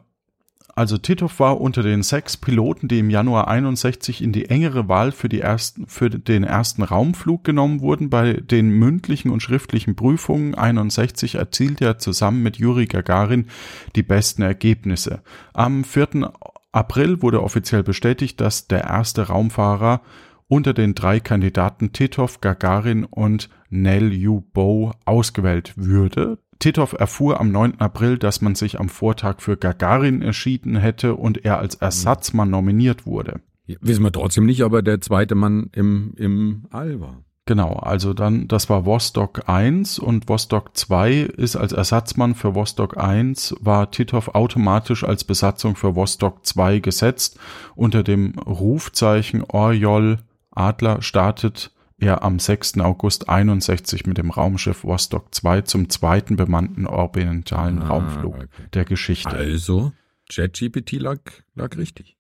also 0.76 1.00
Titov 1.00 1.40
war 1.40 1.60
unter 1.60 1.82
den 1.82 2.04
sechs 2.04 2.38
Piloten, 2.38 2.88
die 2.88 3.00
im 3.00 3.10
Januar 3.10 3.48
61 3.48 4.22
in 4.22 4.34
die 4.34 4.52
engere 4.52 4.88
Wahl 4.88 5.12
für, 5.12 5.30
die 5.30 5.42
ersten, 5.42 5.88
für 5.88 6.12
den 6.12 6.44
ersten 6.44 6.84
Raumflug 6.84 7.44
genommen 7.44 7.82
wurden. 7.82 8.12
Bei 8.12 8.34
den 8.34 8.70
mündlichen 8.70 9.32
und 9.32 9.42
schriftlichen 9.42 9.96
Prüfungen 9.96 10.54
61 10.54 11.36
erzielte 11.36 11.86
er 11.86 11.98
zusammen 11.98 12.44
mit 12.44 12.58
Juri 12.58 12.86
Gagarin 12.86 13.48
die 13.96 14.04
besten 14.04 14.44
Ergebnisse. 14.44 15.24
Am 15.54 15.84
4. 15.84 16.32
April 16.72 17.24
wurde 17.24 17.42
offiziell 17.42 17.82
bestätigt, 17.82 18.40
dass 18.40 18.68
der 18.68 18.84
erste 18.84 19.24
Raumfahrer 19.24 20.02
unter 20.50 20.74
den 20.74 20.96
drei 20.96 21.22
Kandidaten 21.22 21.94
Titov, 21.94 22.42
Gagarin 22.42 23.06
und 23.06 23.50
Nell 23.70 24.12
Yu 24.12 24.42
Bo 24.42 24.92
ausgewählt 25.06 25.74
würde. 25.78 26.40
Titov 26.58 26.92
erfuhr 26.94 27.40
am 27.40 27.52
9. 27.52 27.80
April, 27.80 28.18
dass 28.18 28.42
man 28.42 28.56
sich 28.56 28.80
am 28.80 28.90
Vortag 28.90 29.40
für 29.40 29.56
Gagarin 29.56 30.22
erschieden 30.22 30.76
hätte 30.76 31.16
und 31.16 31.46
er 31.46 31.60
als 31.60 31.76
Ersatzmann 31.76 32.50
nominiert 32.50 33.06
wurde. 33.06 33.40
Wissen 33.80 34.04
wir 34.04 34.12
trotzdem 34.12 34.46
nicht, 34.46 34.64
ob 34.64 34.74
er 34.74 34.82
der 34.82 35.00
zweite 35.00 35.36
Mann 35.36 35.70
im, 35.72 36.14
im 36.18 36.66
All 36.72 37.00
war. 37.00 37.24
Genau, 37.46 37.74
also 37.74 38.14
dann, 38.14 38.48
das 38.48 38.70
war 38.70 38.86
Vostok 38.86 39.50
1 39.50 39.98
und 39.98 40.30
Vostok 40.30 40.78
2 40.78 41.22
ist 41.22 41.56
als 41.56 41.72
Ersatzmann 41.72 42.36
für 42.36 42.54
Vostok 42.54 42.98
1, 42.98 43.56
war 43.60 43.90
Titov 43.90 44.36
automatisch 44.36 45.04
als 45.04 45.24
Besatzung 45.24 45.76
für 45.76 45.96
Vostok 45.96 46.46
2 46.46 46.80
gesetzt. 46.80 47.40
Unter 47.76 48.04
dem 48.04 48.38
Rufzeichen 48.38 49.44
Orjol 49.44 50.20
Adler 50.52 51.02
startet 51.02 51.72
er 51.98 52.24
am 52.24 52.40
6. 52.40 52.78
August 52.80 53.28
61 53.28 54.06
mit 54.06 54.18
dem 54.18 54.32
Raumschiff 54.32 54.84
Vostok 54.86 55.36
2 55.36 55.62
zum 55.62 55.90
zweiten 55.90 56.38
bemannten 56.38 56.88
orbitalen 56.88 57.82
Ah, 57.82 57.88
Raumflug 57.88 58.36
okay. 58.36 58.48
der 58.74 58.86
Geschichte. 58.86 59.30
Also, 59.30 59.92
ChatGPT 60.32 60.94
lag, 60.94 61.20
lag 61.56 61.76
richtig. 61.78 62.16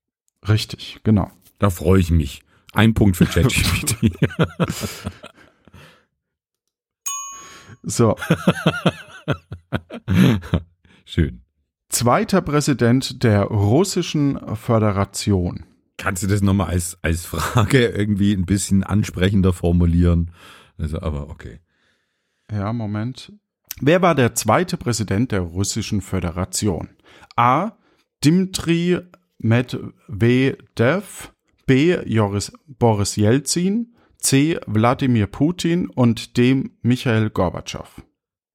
Richtig, 0.47 0.99
genau. 1.03 1.31
Da 1.59 1.69
freue 1.69 1.99
ich 2.01 2.11
mich. 2.11 2.41
Ein 2.73 2.93
Punkt 2.93 3.15
für 3.17 3.25
ChatGPT. 3.25 4.11
So, 7.81 8.15
Schön. 11.05 11.41
zweiter 11.87 12.41
Präsident 12.41 13.23
der 13.23 13.43
russischen 13.43 14.37
Föderation. 14.57 15.63
Kannst 15.99 16.23
du 16.23 16.27
das 16.27 16.41
nochmal 16.41 16.69
als, 16.69 16.97
als 17.01 17.25
Frage 17.25 17.85
irgendwie 17.88 18.33
ein 18.33 18.45
bisschen 18.45 18.83
ansprechender 18.83 19.51
formulieren? 19.51 20.31
Also, 20.77 21.01
aber 21.01 21.29
okay. 21.29 21.59
Ja, 22.49 22.71
Moment. 22.71 23.33
Wer 23.81 24.01
war 24.01 24.15
der 24.15 24.33
zweite 24.33 24.77
Präsident 24.77 25.33
der 25.33 25.41
Russischen 25.41 26.01
Föderation? 26.01 26.89
A. 27.35 27.73
Dmitri 28.23 28.99
Medvedev, 29.39 31.33
B. 31.65 31.97
Joris, 32.05 32.53
Boris 32.65 33.17
Jelzin, 33.17 33.93
C. 34.17 34.57
Wladimir 34.67 35.27
Putin 35.27 35.89
und 35.89 36.38
D. 36.38 36.63
Michael 36.81 37.29
Gorbatschow. 37.29 38.01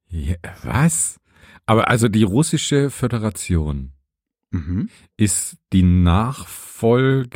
Ja, 0.08 0.36
was? 0.62 1.20
Aber 1.66 1.88
also 1.88 2.08
die 2.08 2.24
russische 2.24 2.90
Föderation 2.90 3.93
Mhm. 4.54 4.88
ist 5.16 5.56
die 5.72 5.82
Nachfolge, 5.82 7.34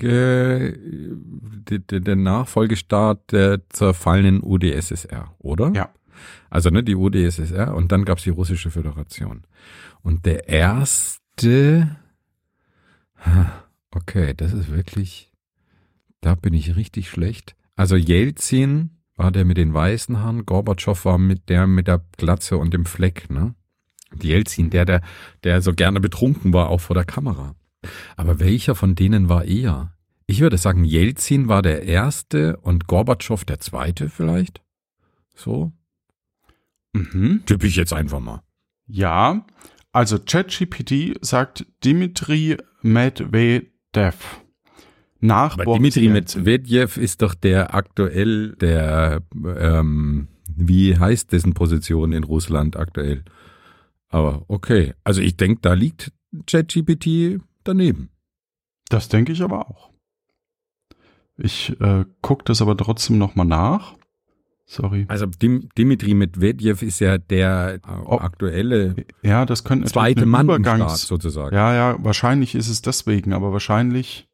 der, 1.68 2.16
Nachfolgestaat 2.16 3.32
der 3.32 3.68
zerfallenen 3.70 4.40
UdSSR, 4.42 5.34
oder? 5.38 5.72
Ja. 5.74 5.90
Also 6.48 6.70
ne, 6.70 6.84
die 6.84 6.94
UdSSR 6.94 7.74
und 7.74 7.90
dann 7.90 8.04
gab's 8.04 8.22
die 8.22 8.30
russische 8.30 8.70
Föderation. 8.70 9.42
Und 10.02 10.26
der 10.26 10.48
erste, 10.48 11.96
okay, 13.90 14.34
das 14.36 14.52
ist 14.52 14.70
wirklich, 14.70 15.32
da 16.20 16.36
bin 16.36 16.54
ich 16.54 16.76
richtig 16.76 17.10
schlecht. 17.10 17.56
Also 17.74 17.96
Jelzin 17.96 18.90
war 19.16 19.32
der 19.32 19.44
mit 19.44 19.56
den 19.56 19.74
weißen 19.74 20.20
Haaren, 20.20 20.46
Gorbatschow 20.46 21.04
war 21.04 21.18
mit 21.18 21.48
der 21.48 21.66
mit 21.66 21.88
der 21.88 22.04
Glatze 22.16 22.58
und 22.58 22.72
dem 22.72 22.86
Fleck, 22.86 23.28
ne? 23.28 23.56
Jelzin, 24.20 24.70
der, 24.70 24.84
der, 24.84 25.02
der 25.44 25.62
so 25.62 25.72
gerne 25.72 26.00
betrunken 26.00 26.52
war, 26.52 26.68
auch 26.68 26.80
vor 26.80 26.94
der 26.94 27.04
Kamera. 27.04 27.54
Aber 28.16 28.40
welcher 28.40 28.74
von 28.74 28.94
denen 28.94 29.28
war 29.28 29.44
eher? 29.44 29.92
Ich 30.26 30.40
würde 30.40 30.58
sagen, 30.58 30.84
Jelzin 30.84 31.48
war 31.48 31.62
der 31.62 31.84
erste 31.84 32.58
und 32.58 32.86
Gorbatschow 32.86 33.44
der 33.44 33.60
zweite 33.60 34.10
vielleicht. 34.10 34.60
So? 35.34 35.72
Mhm. 36.92 37.42
Tippe 37.46 37.66
ich 37.66 37.76
jetzt 37.76 37.92
einfach 37.92 38.20
mal. 38.20 38.42
Ja, 38.86 39.46
also 39.92 40.18
ChatGPT 40.18 41.16
sagt 41.24 41.66
Dmitri 41.84 42.56
Medvedev. 42.82 44.42
Nach 45.20 45.54
Aber 45.54 45.64
Boris 45.64 45.94
Dimitri 45.94 46.04
Jelzin. 46.06 46.42
Medvedev 46.42 46.96
ist 46.96 47.22
doch 47.22 47.34
der 47.34 47.74
aktuell 47.74 48.54
der, 48.56 49.22
ähm, 49.56 50.28
wie 50.54 50.98
heißt 50.98 51.32
dessen 51.32 51.54
Position 51.54 52.12
in 52.12 52.24
Russland 52.24 52.76
aktuell? 52.76 53.24
Aber 54.08 54.44
okay, 54.48 54.94
also 55.04 55.20
ich 55.20 55.36
denke, 55.36 55.60
da 55.62 55.74
liegt 55.74 56.12
ChatGPT 56.46 57.40
daneben. 57.64 58.10
Das 58.88 59.08
denke 59.08 59.32
ich 59.32 59.42
aber 59.42 59.68
auch. 59.68 59.90
Ich 61.36 61.78
äh, 61.80 62.04
gucke 62.22 62.44
das 62.44 62.62
aber 62.62 62.76
trotzdem 62.76 63.18
nochmal 63.18 63.46
nach. 63.46 63.94
Sorry. 64.66 65.06
Also 65.08 65.24
Dim 65.26 65.68
Dimitri 65.78 66.12
Medvedev 66.14 66.82
ist 66.82 67.00
ja 67.00 67.16
der 67.16 67.80
äh, 67.86 67.90
Oh. 68.04 68.18
aktuelle 68.18 68.96
Ja, 69.22 69.46
das 69.46 69.64
könnte 69.64 69.88
zweite 69.88 70.26
Mann 70.26 70.48
im 70.48 70.62
Übergangs- 70.62 71.06
sozusagen. 71.06 71.54
Ja, 71.54 71.74
ja, 71.74 71.96
wahrscheinlich 72.04 72.54
ist 72.54 72.68
es 72.68 72.82
deswegen, 72.82 73.32
aber 73.32 73.52
wahrscheinlich. 73.52 74.28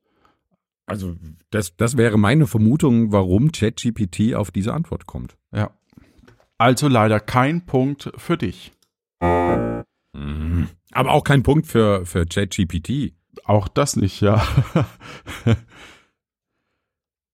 Also 0.86 1.14
das, 1.50 1.76
das 1.76 1.96
wäre 1.96 2.18
meine 2.18 2.46
Vermutung, 2.46 3.12
warum 3.12 3.52
ChatGPT 3.52 4.34
auf 4.34 4.50
diese 4.50 4.74
Antwort 4.74 5.06
kommt. 5.06 5.36
Ja. 5.52 5.70
Also 6.58 6.88
leider 6.88 7.20
kein 7.20 7.64
Punkt 7.66 8.10
für 8.16 8.36
dich. 8.36 8.72
Mhm. 10.14 10.68
Aber 10.92 11.10
auch 11.12 11.24
kein 11.24 11.42
Punkt 11.42 11.66
für, 11.66 12.06
für 12.06 12.24
ChatGPT. 12.26 13.14
Auch 13.44 13.68
das 13.68 13.96
nicht, 13.96 14.20
ja. 14.20 14.46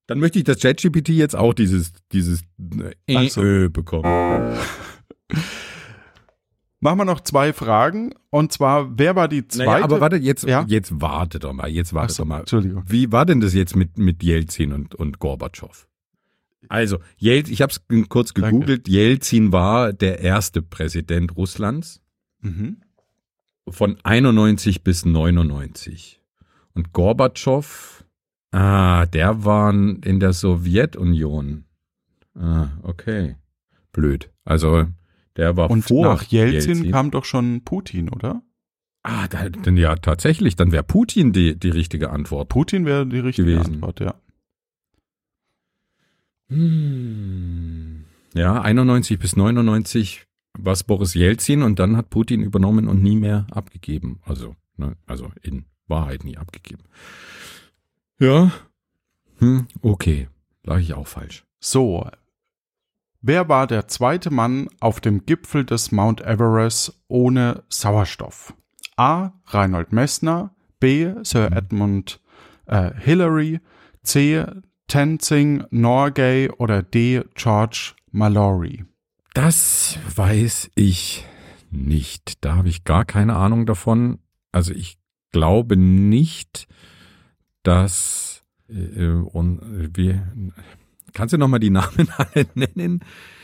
Dann 0.07 0.19
möchte 0.19 0.39
ich, 0.39 0.45
dass 0.45 0.59
ChatGPT 0.61 1.11
jetzt 1.11 1.37
auch 1.37 1.55
dieses, 1.55 1.93
dieses 2.11 2.43
äh, 3.07 3.29
so. 3.29 3.45
äh, 3.45 3.69
bekommt. 3.69 4.07
Machen 6.83 6.99
wir 6.99 7.05
noch 7.05 7.21
zwei 7.21 7.53
Fragen. 7.53 8.15
Und 8.31 8.53
zwar, 8.53 8.99
wer 8.99 9.15
war 9.15 9.29
die 9.29 9.47
zweite? 9.47 9.71
Naja, 9.71 9.85
aber 9.85 10.01
warte, 10.01 10.17
jetzt, 10.17 10.45
Ja? 10.45 10.65
jetzt 10.67 11.01
warte 11.01 11.39
doch 11.39 11.53
mal, 11.53 11.69
jetzt 11.69 11.93
warte 11.93 12.15
so, 12.15 12.23
doch 12.23 12.29
mal. 12.29 12.41
Entschuldigung. 12.41 12.83
Wie 12.87 13.13
war 13.13 13.27
denn 13.27 13.41
das 13.41 13.53
jetzt 13.53 13.77
mit, 13.77 13.99
mit 13.99 14.23
Jelzin 14.23 14.73
und, 14.73 14.95
und 14.95 15.19
Gorbatschow? 15.19 15.87
Also, 16.69 16.99
Jel, 17.17 17.49
ich 17.51 17.63
habe 17.63 17.73
es 17.73 17.81
kurz 18.09 18.33
Danke. 18.35 18.51
gegoogelt. 18.51 18.89
Jelzin 18.89 19.53
war 19.53 19.93
der 19.93 20.21
erste 20.21 20.63
Präsident 20.63 21.37
Russlands 21.37 22.01
Mhm. 22.43 22.79
von 23.69 23.97
91 24.03 24.83
bis 24.85 25.05
99. 25.05 26.21
Und 26.75 26.93
Gorbatschow, 26.93 28.05
ah, 28.53 29.07
der 29.07 29.45
war 29.45 29.71
in 29.73 30.21
der 30.21 30.33
Sowjetunion. 30.33 31.65
Ah, 32.35 32.69
okay. 32.83 33.37
Blöd. 33.93 34.31
Also, 34.45 34.87
der 35.37 35.57
war 35.57 35.71
Und 35.71 35.83
vor 35.83 36.05
nach 36.05 36.23
Jelzin, 36.25 36.91
kam 36.91 37.11
doch 37.11 37.25
schon 37.25 37.63
Putin, 37.65 38.09
oder? 38.09 38.43
Ah, 39.03 39.27
da, 39.29 39.49
dann 39.49 39.77
ja, 39.77 39.97
tatsächlich, 39.97 40.57
dann 40.57 40.73
wäre 40.73 40.83
Putin 40.85 41.33
die, 41.33 41.59
die 41.59 41.71
richtige 41.71 42.11
Antwort. 42.11 42.49
Putin 42.51 42.85
wäre 42.85 43.07
die 43.07 43.19
richtige 43.19 43.51
Gewesen. 43.53 43.75
Antwort, 43.77 44.01
ja. 44.01 44.15
Hm. 46.51 48.05
Ja, 48.35 48.61
91 48.61 49.19
bis 49.19 49.37
99 49.37 50.27
war 50.59 50.73
es 50.73 50.85
Boris 50.85 51.15
Jelzin 51.15 51.63
und 51.63 51.79
dann 51.79 51.97
hat 51.97 52.11
Putin 52.11 52.43
übernommen 52.43 52.89
und 52.89 53.03
nie 53.03 53.17
mehr 53.17 53.47
abgegeben. 53.51 54.21
Also, 54.25 54.57
ne, 54.77 54.97
also 55.07 55.31
in 55.43 55.65
Wahrheit 55.87 56.25
nie 56.25 56.37
abgegeben. 56.37 56.83
Ja. 58.19 58.53
Hm, 59.39 59.67
okay. 59.81 60.29
Lag 60.63 60.79
ich 60.79 60.95
auch 60.95 61.07
falsch. 61.07 61.45
So. 61.61 62.07
Wer 63.23 63.49
war 63.49 63.67
der 63.67 63.89
zweite 63.89 64.31
Mann 64.31 64.69
auf 64.81 65.01
dem 65.01 65.27
Gipfel 65.27 65.65
des 65.65 65.93
Mount 65.93 66.21
Everest 66.21 67.03
ohne 67.09 67.65
Sauerstoff? 67.69 68.55
A. 68.97 69.33
Reinhold 69.47 69.93
Messner, 69.93 70.55
B. 70.79 71.13
Sir 71.23 71.53
Edmund 71.53 72.21
äh, 72.67 72.93
Hillary, 72.97 73.61
C. 74.03 74.45
Tenzing 74.91 75.63
Norgay 75.71 76.51
oder 76.51 76.83
D. 76.83 77.23
George 77.35 77.93
Mallory. 78.11 78.85
Das 79.35 79.99
weiß 80.17 80.73
ich 80.75 81.25
nicht. 81.71 82.45
Da 82.45 82.57
habe 82.57 82.69
ich 82.69 82.83
gar 82.83 83.05
keine 83.05 83.37
Ahnung 83.37 83.67
davon. 83.67 84.19
Also 84.51 84.75
ich 84.75 84.99
glaube 85.31 85.77
nicht, 85.77 86.67
dass 87.63 88.43
äh, 88.69 89.07
und, 89.07 89.61
wie, 89.97 90.21
Kannst 91.13 91.33
du 91.35 91.39
noch 91.39 91.49
mal 91.49 91.61
die 91.61 91.71
Namen 91.71 92.09
alle 92.17 92.47
nennen? 92.55 93.01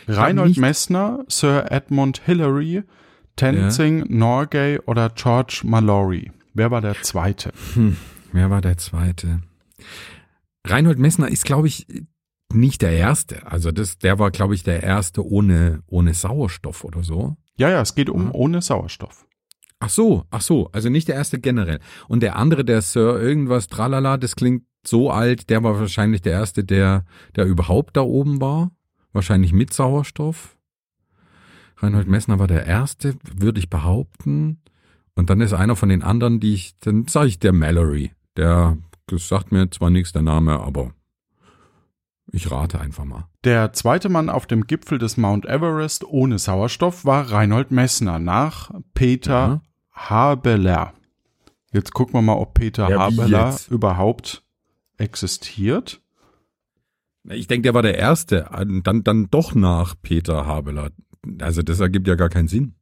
Reinhold 0.08 0.56
Messner, 0.56 1.24
Sir 1.28 1.70
Edmund 1.70 2.22
Hillary, 2.24 2.82
Tenzing 3.36 4.04
Norgay 4.08 4.80
oder 4.86 5.10
George 5.10 5.62
Mallory. 5.64 6.32
Wer 6.54 6.70
war 6.72 6.80
der 6.80 7.00
zweite? 7.02 7.52
Wer 8.32 8.50
war 8.50 8.60
der 8.60 8.78
zweite? 8.78 9.42
Reinhold 10.70 10.98
Messner 10.98 11.28
ist, 11.28 11.44
glaube 11.44 11.68
ich, 11.68 11.86
nicht 12.52 12.82
der 12.82 12.92
erste. 12.92 13.46
Also 13.46 13.72
das, 13.72 13.98
der 13.98 14.18
war, 14.18 14.30
glaube 14.30 14.54
ich, 14.54 14.62
der 14.62 14.82
erste 14.82 15.24
ohne, 15.26 15.82
ohne 15.86 16.14
Sauerstoff 16.14 16.84
oder 16.84 17.02
so. 17.02 17.36
Ja, 17.58 17.70
ja, 17.70 17.80
es 17.80 17.94
geht 17.94 18.10
um 18.10 18.34
ohne 18.34 18.62
Sauerstoff. 18.62 19.26
Ach 19.78 19.90
so, 19.90 20.24
ach 20.30 20.40
so, 20.40 20.70
also 20.72 20.88
nicht 20.88 21.08
der 21.08 21.16
erste 21.16 21.38
generell. 21.38 21.80
Und 22.08 22.22
der 22.22 22.36
andere, 22.36 22.64
der 22.64 22.80
Sir 22.82 23.20
irgendwas, 23.20 23.66
tralala, 23.66 24.16
das 24.16 24.36
klingt 24.36 24.64
so 24.86 25.10
alt, 25.10 25.50
der 25.50 25.62
war 25.62 25.78
wahrscheinlich 25.78 26.22
der 26.22 26.32
erste, 26.32 26.64
der, 26.64 27.04
der 27.34 27.46
überhaupt 27.46 27.96
da 27.96 28.02
oben 28.02 28.40
war. 28.40 28.70
Wahrscheinlich 29.12 29.52
mit 29.52 29.72
Sauerstoff. 29.72 30.56
Reinhold 31.78 32.08
Messner 32.08 32.38
war 32.38 32.46
der 32.46 32.66
erste, 32.66 33.16
würde 33.34 33.58
ich 33.58 33.68
behaupten. 33.68 34.62
Und 35.14 35.30
dann 35.30 35.40
ist 35.40 35.52
einer 35.52 35.76
von 35.76 35.88
den 35.88 36.02
anderen, 36.02 36.40
die 36.40 36.54
ich, 36.54 36.78
dann 36.78 37.06
sage 37.06 37.28
ich 37.28 37.38
der 37.38 37.52
Mallory. 37.52 38.12
Der, 38.36 38.78
das 39.06 39.28
sagt 39.28 39.52
mir 39.52 39.70
zwar 39.70 39.90
nichts, 39.90 40.12
der 40.12 40.22
Name, 40.22 40.60
aber 40.60 40.92
ich 42.32 42.50
rate 42.50 42.80
einfach 42.80 43.04
mal. 43.04 43.28
Der 43.44 43.72
zweite 43.72 44.08
Mann 44.08 44.28
auf 44.28 44.46
dem 44.46 44.66
Gipfel 44.66 44.98
des 44.98 45.16
Mount 45.16 45.46
Everest 45.46 46.04
ohne 46.04 46.38
Sauerstoff 46.38 47.04
war 47.04 47.30
Reinhold 47.30 47.70
Messner 47.70 48.18
nach 48.18 48.70
Peter 48.94 49.62
Habeler. 49.92 50.92
Jetzt 51.72 51.92
gucken 51.92 52.14
wir 52.14 52.22
mal, 52.22 52.34
ob 52.34 52.54
Peter 52.54 52.88
Ja, 52.88 52.98
Habeler 52.98 53.56
überhaupt 53.70 54.42
existiert. 54.98 56.00
Ich 57.24 57.46
denke, 57.48 57.62
der 57.62 57.74
war 57.74 57.82
der 57.82 57.98
Erste, 57.98 58.48
dann, 58.82 59.02
dann 59.02 59.30
doch 59.30 59.54
nach 59.54 59.94
Peter 60.00 60.46
Habeler. 60.46 60.90
Also 61.40 61.62
das 61.62 61.80
ergibt 61.80 62.06
ja 62.08 62.14
gar 62.14 62.28
keinen 62.28 62.48
Sinn. 62.48 62.74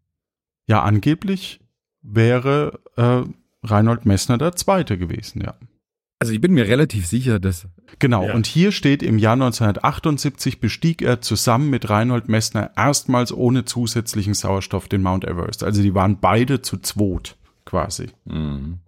Ja, 0.66 0.82
angeblich 0.82 1.60
wäre 2.02 2.80
äh, 2.96 3.22
Reinhold 3.66 4.06
Messner 4.06 4.38
der 4.38 4.54
Zweite 4.54 4.98
gewesen, 4.98 5.42
ja. 5.42 5.54
Also 6.24 6.32
ich 6.32 6.40
bin 6.40 6.54
mir 6.54 6.66
relativ 6.66 7.06
sicher, 7.06 7.38
dass 7.38 7.68
Genau, 7.98 8.26
Ja. 8.26 8.34
und 8.34 8.46
hier 8.46 8.72
steht, 8.72 9.02
im 9.02 9.18
Jahr 9.18 9.34
1978 9.34 10.58
bestieg 10.58 11.02
er 11.02 11.20
zusammen 11.20 11.68
mit 11.68 11.90
Reinhold 11.90 12.28
Messner 12.30 12.70
erstmals 12.76 13.30
ohne 13.30 13.66
zusätzlichen 13.66 14.32
Sauerstoff 14.32 14.88
den 14.88 15.02
Mount 15.02 15.24
Everest. 15.26 15.62
Also 15.62 15.82
die 15.82 15.94
waren 15.94 16.18
beide 16.20 16.62
zu 16.62 16.78
zweit 16.78 17.36
quasi. 17.66 18.08
Hm. 18.26 18.78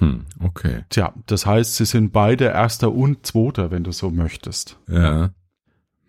Hm, 0.00 0.24
okay. 0.42 0.84
Tja, 0.88 1.14
das 1.26 1.46
heißt, 1.46 1.76
sie 1.76 1.84
sind 1.84 2.12
beide 2.12 2.46
Erster 2.46 2.90
und 2.92 3.24
Zweiter, 3.24 3.70
wenn 3.70 3.84
du 3.84 3.92
so 3.92 4.10
möchtest. 4.10 4.76
Ja. 4.88 5.30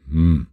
Hm. 0.10 0.48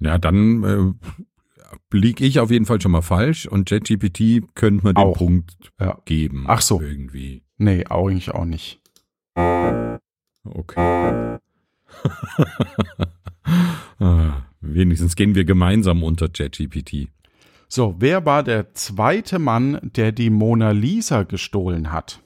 Ja, 0.00 0.16
dann 0.16 0.64
äh, 0.64 1.96
lieg 1.96 2.20
ich 2.22 2.40
auf 2.40 2.50
jeden 2.50 2.64
Fall 2.64 2.80
schon 2.80 2.92
mal 2.92 3.02
falsch 3.02 3.46
und 3.46 3.70
JetGPT 3.70 4.54
könnte 4.54 4.86
mir 4.86 4.94
den 4.94 5.04
Auch. 5.04 5.18
Punkt 5.18 5.54
Ja. 5.78 5.98
geben. 6.06 6.44
Ach 6.48 6.62
so. 6.62 6.80
Irgendwie. 6.80 7.42
Nee, 7.58 7.84
auch 7.86 8.08
eigentlich 8.08 8.30
auch 8.32 8.44
nicht. 8.46 8.80
Okay. 9.36 10.80
ah, 13.98 14.42
wenigstens 14.60 15.16
gehen 15.16 15.34
wir 15.34 15.44
gemeinsam 15.44 16.02
unter 16.02 16.28
JetGPT. 16.32 17.08
So, 17.68 17.96
wer 17.98 18.24
war 18.24 18.42
der 18.42 18.74
zweite 18.74 19.38
Mann, 19.38 19.80
der 19.82 20.12
die 20.12 20.30
Mona 20.30 20.70
Lisa 20.70 21.24
gestohlen 21.24 21.90
hat? 21.90 22.22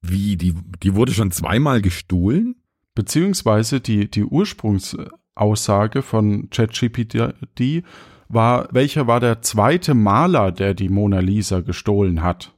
Wie, 0.00 0.36
die, 0.36 0.54
die 0.82 0.94
wurde 0.94 1.12
schon 1.12 1.30
zweimal 1.30 1.82
gestohlen? 1.82 2.56
Beziehungsweise 2.94 3.80
die, 3.80 4.10
die 4.10 4.24
Ursprungsaussage 4.24 6.02
von 6.02 6.50
ChatGPT 6.50 7.84
war, 8.28 8.68
welcher 8.72 9.06
war 9.06 9.20
der 9.20 9.42
zweite 9.42 9.94
Maler, 9.94 10.52
der 10.52 10.74
die 10.74 10.88
Mona 10.88 11.20
Lisa 11.20 11.60
gestohlen 11.60 12.22
hat? 12.22 12.54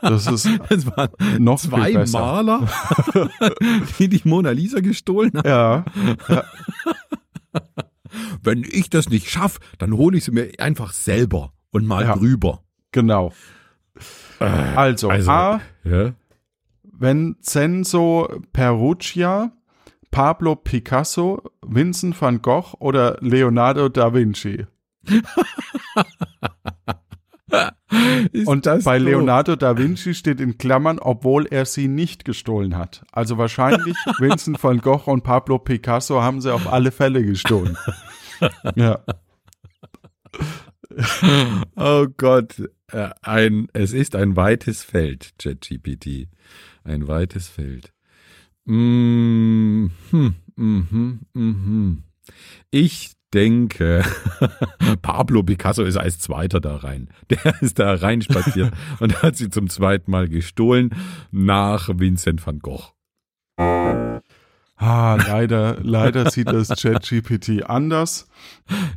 Das 0.00 0.26
ist 0.26 0.46
Es 0.70 0.86
waren 0.86 1.10
noch 1.38 1.58
zwei. 1.60 2.04
Maler, 2.12 2.68
die 3.98 4.08
die 4.08 4.20
Mona 4.24 4.50
Lisa 4.50 4.80
gestohlen 4.80 5.32
haben. 5.36 5.48
Ja, 5.48 5.84
Wenn 8.42 8.64
ich 8.64 8.90
das 8.90 9.08
nicht 9.08 9.30
schaffe, 9.30 9.60
dann 9.78 9.92
hole 9.96 10.18
ich 10.18 10.24
sie 10.24 10.32
mir 10.32 10.50
einfach 10.58 10.92
selber 10.92 11.52
und 11.70 11.86
mal 11.86 12.04
Ja. 12.04 12.16
drüber. 12.16 12.62
genau. 12.92 13.32
Also, 14.38 15.08
Also, 15.10 15.30
A, 15.30 15.60
ja. 15.84 16.12
Vincenzo 16.82 18.40
Perugia, 18.52 19.52
Pablo 20.10 20.56
Picasso, 20.56 21.42
Vincent 21.64 22.20
van 22.20 22.42
Gogh 22.42 22.74
oder 22.80 23.16
Leonardo 23.20 23.88
da 23.88 24.12
Vinci? 24.14 24.66
Und 28.46 28.66
das 28.66 28.84
bei 28.84 28.98
so? 28.98 29.04
Leonardo 29.04 29.56
da 29.56 29.76
Vinci 29.76 30.14
steht 30.14 30.40
in 30.40 30.58
Klammern, 30.58 30.98
obwohl 30.98 31.46
er 31.46 31.66
sie 31.66 31.88
nicht 31.88 32.24
gestohlen 32.24 32.76
hat. 32.76 33.04
Also 33.12 33.38
wahrscheinlich 33.38 33.96
Vincent 34.18 34.62
van 34.62 34.78
Gogh 34.78 35.10
und 35.10 35.22
Pablo 35.22 35.58
Picasso 35.58 36.22
haben 36.22 36.40
sie 36.40 36.52
auf 36.52 36.72
alle 36.72 36.90
Fälle 36.90 37.24
gestohlen. 37.24 37.76
ja. 38.74 39.00
Oh 41.74 42.06
Gott, 42.18 42.62
äh, 42.88 43.08
ein, 43.22 43.68
es 43.72 43.94
ist 43.94 44.14
ein 44.14 44.36
weites 44.36 44.84
Feld, 44.84 45.32
ChatGPT. 45.38 46.28
Ein 46.84 47.08
weites 47.08 47.48
Feld. 47.48 47.94
Mm, 48.66 49.86
hm, 50.10 50.34
mhm, 50.56 51.20
mhm. 51.32 52.02
Ich 52.70 53.12
denke, 53.32 54.04
Pablo 55.02 55.42
Picasso 55.42 55.82
ist 55.82 55.96
als 55.96 56.18
Zweiter 56.18 56.60
da 56.60 56.76
rein. 56.76 57.08
Der 57.30 57.62
ist 57.62 57.78
da 57.78 57.94
reinspaziert 57.94 58.72
und 59.00 59.22
hat 59.22 59.36
sie 59.36 59.50
zum 59.50 59.68
zweiten 59.68 60.10
Mal 60.10 60.28
gestohlen 60.28 60.90
nach 61.30 61.88
Vincent 61.92 62.44
van 62.46 62.58
Gogh. 62.58 62.92
Ah, 64.76 65.16
leider, 65.26 65.78
leider 65.82 66.30
sieht 66.30 66.48
das 66.48 66.68
ChatGPT 66.68 67.64
anders. 67.64 68.26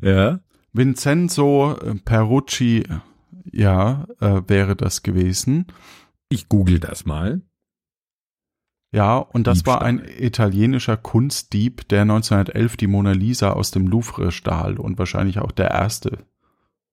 Ja, 0.02 0.40
Vincenzo 0.74 1.78
Perucci, 2.06 2.86
ja, 3.52 4.06
äh, 4.20 4.42
wäre 4.48 4.76
das 4.76 5.04
gewesen. 5.04 5.68
ich 6.30 6.50
google 6.50 6.80
das 6.80 7.06
mal. 7.06 7.42
Ja, 8.96 9.18
und 9.18 9.46
das 9.46 9.66
war 9.66 9.80
Diebstahl. 9.84 10.08
ein 10.16 10.24
italienischer 10.24 10.96
Kunstdieb, 10.96 11.86
der 11.90 12.04
1911 12.04 12.78
die 12.78 12.88
Mona 12.88 13.12
Lisa 13.12 13.50
aus 13.52 13.72
dem 13.72 13.88
Louvre 13.88 14.32
stahl 14.32 14.78
und 14.80 14.98
wahrscheinlich 14.98 15.40
auch 15.40 15.52
der 15.52 15.72
erste, 15.72 16.20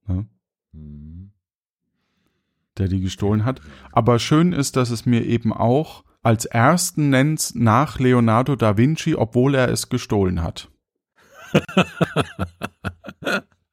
ne, 0.09 0.27
Hm. 0.75 1.31
der 2.77 2.89
die 2.89 3.01
gestohlen 3.01 3.45
hat. 3.45 3.61
Aber 3.93 4.19
schön 4.19 4.53
ist, 4.53 4.75
dass 4.77 4.91
es 4.91 5.07
mir 5.07 5.25
eben 5.25 5.53
auch 5.53 6.03
als 6.25 6.45
ersten 6.45 7.11
nennt 7.11 7.53
nach 7.55 8.01
Leonardo 8.01 8.57
da 8.57 8.77
Vinci, 8.77 9.15
obwohl 9.15 9.55
er 9.55 9.69
es 9.69 9.89
gestohlen 9.89 10.43
hat. 10.43 10.71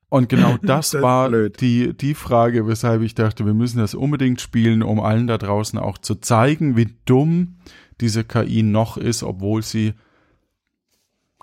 Und 0.10 0.28
genau 0.28 0.58
das, 0.64 0.92
Das 0.92 1.02
war 1.04 1.30
blöd. 1.30 1.62
die, 1.62 1.96
die 1.96 2.16
Frage, 2.16 2.66
weshalb 2.68 3.02
ich 3.04 3.14
dachte, 3.14 3.46
wir 3.46 3.54
müssen 3.54 3.78
das 3.78 3.94
unbedingt 3.94 4.42
spielen, 4.42 4.82
um 4.82 5.00
allen 5.00 5.28
da 5.28 5.38
draußen 5.38 5.78
auch 5.78 5.98
zu 6.00 6.16
zeigen, 6.16 6.76
wie 6.76 6.96
dumm 7.06 7.58
diese 8.02 8.24
KI 8.24 8.64
noch 8.64 8.98
ist, 8.98 9.24
obwohl 9.24 9.62
sie 9.62 9.94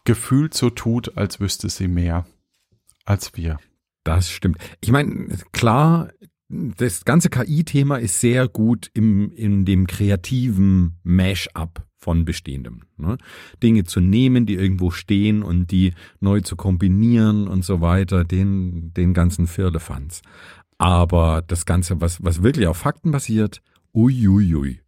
gefühlt 0.05 0.55
so 0.55 0.71
tut, 0.71 1.17
als 1.17 1.41
wüsste 1.41 1.69
sie 1.69 1.89
mehr 1.89 2.27
als 3.07 3.37
wir. 3.37 3.59
Das 4.05 4.31
stimmt. 4.31 4.59
Ich 4.81 4.91
meine, 4.91 5.29
klar, 5.53 6.11
das 6.49 7.05
ganze 7.05 7.29
KI-Thema 7.29 7.97
ist 7.97 8.21
sehr 8.21 8.47
gut 8.49 8.91
im, 8.95 9.33
in 9.33 9.65
dem 9.65 9.87
kreativen 9.87 10.99
Mash-up 11.03 11.87
von 11.97 12.25
Bestehendem. 12.25 12.83
Ne? 12.99 13.19
Dinge 13.63 13.85
zu 13.85 14.01
nehmen, 14.01 14.47
die 14.47 14.55
irgendwo 14.55 14.91
stehen 14.91 15.43
und 15.43 15.73
die 15.73 15.93
neu 16.21 16.41
zu 16.41 16.55
kombinieren 16.55 17.49
und 17.49 17.65
so 17.65 17.81
weiter, 17.81 18.25
den, 18.25 18.93
den 18.95 19.13
ganzen 19.13 19.49
Firlefanz. 19.49 20.23
Aber 20.79 21.43
das 21.45 21.67
Ganze, 21.67 22.01
was, 22.01 22.23
was 22.23 22.43
wirklich 22.43 22.69
auf 22.69 22.77
Fakten 22.77 23.11
basiert, 23.11 23.63
uiuiui. 23.93 24.81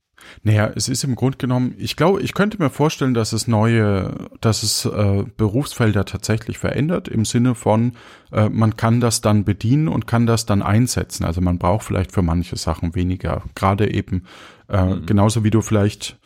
Naja, 0.43 0.71
es 0.75 0.89
ist 0.89 1.05
im 1.05 1.15
Grunde 1.15 1.39
genommen, 1.39 1.75
ich 1.79 1.97
glaube, 1.97 2.23
ich 2.23 2.35
könnte 2.35 2.61
mir 2.63 2.71
vorstellen, 2.71 3.15
dass 3.15 3.33
es 3.33 3.49
neue, 3.49 4.29
dass 4.41 4.63
es 4.63 4.85
äh, 4.85 5.25
Berufsfelder 5.37 6.05
tatsächlich 6.05 6.59
verändert, 6.59 7.09
im 7.09 7.25
Sinne 7.25 7.55
von, 7.55 7.93
äh, 8.33 8.49
man 8.49 8.77
kann 8.77 9.01
das 9.01 9.21
dann 9.21 9.45
bedienen 9.45 9.89
und 9.89 10.07
kann 10.07 10.27
das 10.27 10.47
dann 10.47 10.63
einsetzen. 10.63 11.25
Also 11.25 11.41
man 11.41 11.59
braucht 11.59 11.85
vielleicht 11.85 12.13
für 12.13 12.23
manche 12.23 12.57
Sachen 12.57 12.95
weniger, 12.95 13.43
gerade 13.55 13.93
eben, 13.93 14.25
äh, 14.69 14.97
genauso 15.07 15.45
wie 15.45 15.51
du 15.51 15.61
vielleicht 15.61 16.19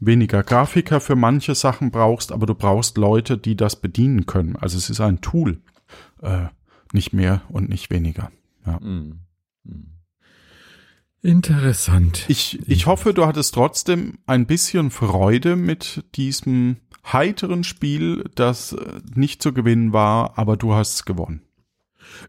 weniger 0.00 0.42
Grafiker 0.42 1.00
für 1.00 1.16
manche 1.16 1.54
Sachen 1.54 1.90
brauchst, 1.90 2.32
aber 2.32 2.46
du 2.46 2.54
brauchst 2.54 2.96
Leute, 2.98 3.36
die 3.36 3.56
das 3.56 3.76
bedienen 3.76 4.26
können. 4.26 4.56
Also 4.56 4.78
es 4.78 4.90
ist 4.90 5.00
ein 5.00 5.20
Tool, 5.20 5.60
äh, 6.22 6.46
nicht 6.92 7.12
mehr 7.12 7.42
und 7.48 7.68
nicht 7.68 7.90
weniger. 7.90 8.30
Ja. 8.66 8.80
Hm. 8.80 9.20
Hm. 9.66 9.97
Interessant. 11.22 12.24
Ich, 12.28 12.60
ich 12.68 12.86
hoffe, 12.86 13.12
du 13.12 13.26
hattest 13.26 13.54
trotzdem 13.54 14.18
ein 14.26 14.46
bisschen 14.46 14.90
Freude 14.90 15.56
mit 15.56 16.04
diesem 16.14 16.76
heiteren 17.04 17.64
Spiel, 17.64 18.24
das 18.34 18.72
äh, 18.72 19.00
nicht 19.14 19.42
zu 19.42 19.52
gewinnen 19.52 19.92
war, 19.92 20.38
aber 20.38 20.56
du 20.56 20.74
hast 20.74 20.94
es 20.94 21.04
gewonnen. 21.04 21.42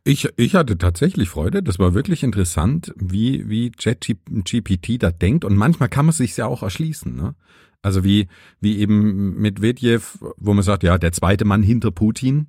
Ich, 0.04 0.28
ich 0.38 0.56
hatte 0.56 0.78
tatsächlich 0.78 1.30
Freude. 1.30 1.63
Das 1.63 1.80
war 1.80 1.93
wirklich 1.93 2.23
interessant, 2.23 2.93
wie, 2.97 3.47
wie 3.47 3.71
ChatGPT 3.71 5.02
da 5.02 5.12
denkt. 5.12 5.45
Und 5.45 5.56
manchmal 5.56 5.89
kann 5.89 6.06
man 6.06 6.13
sich 6.13 6.36
ja 6.36 6.47
auch 6.47 6.63
erschließen. 6.63 7.15
Ne? 7.15 7.36
Also 7.82 8.04
wie, 8.04 8.28
wie 8.60 8.80
eben 8.80 9.36
mit 9.36 9.60
Medvedev, 9.60 10.17
wo 10.38 10.54
man 10.54 10.63
sagt, 10.63 10.84
ja, 10.84 10.97
der 10.97 11.12
zweite 11.12 11.45
Mann 11.45 11.63
hinter 11.63 11.91
Putin. 11.91 12.47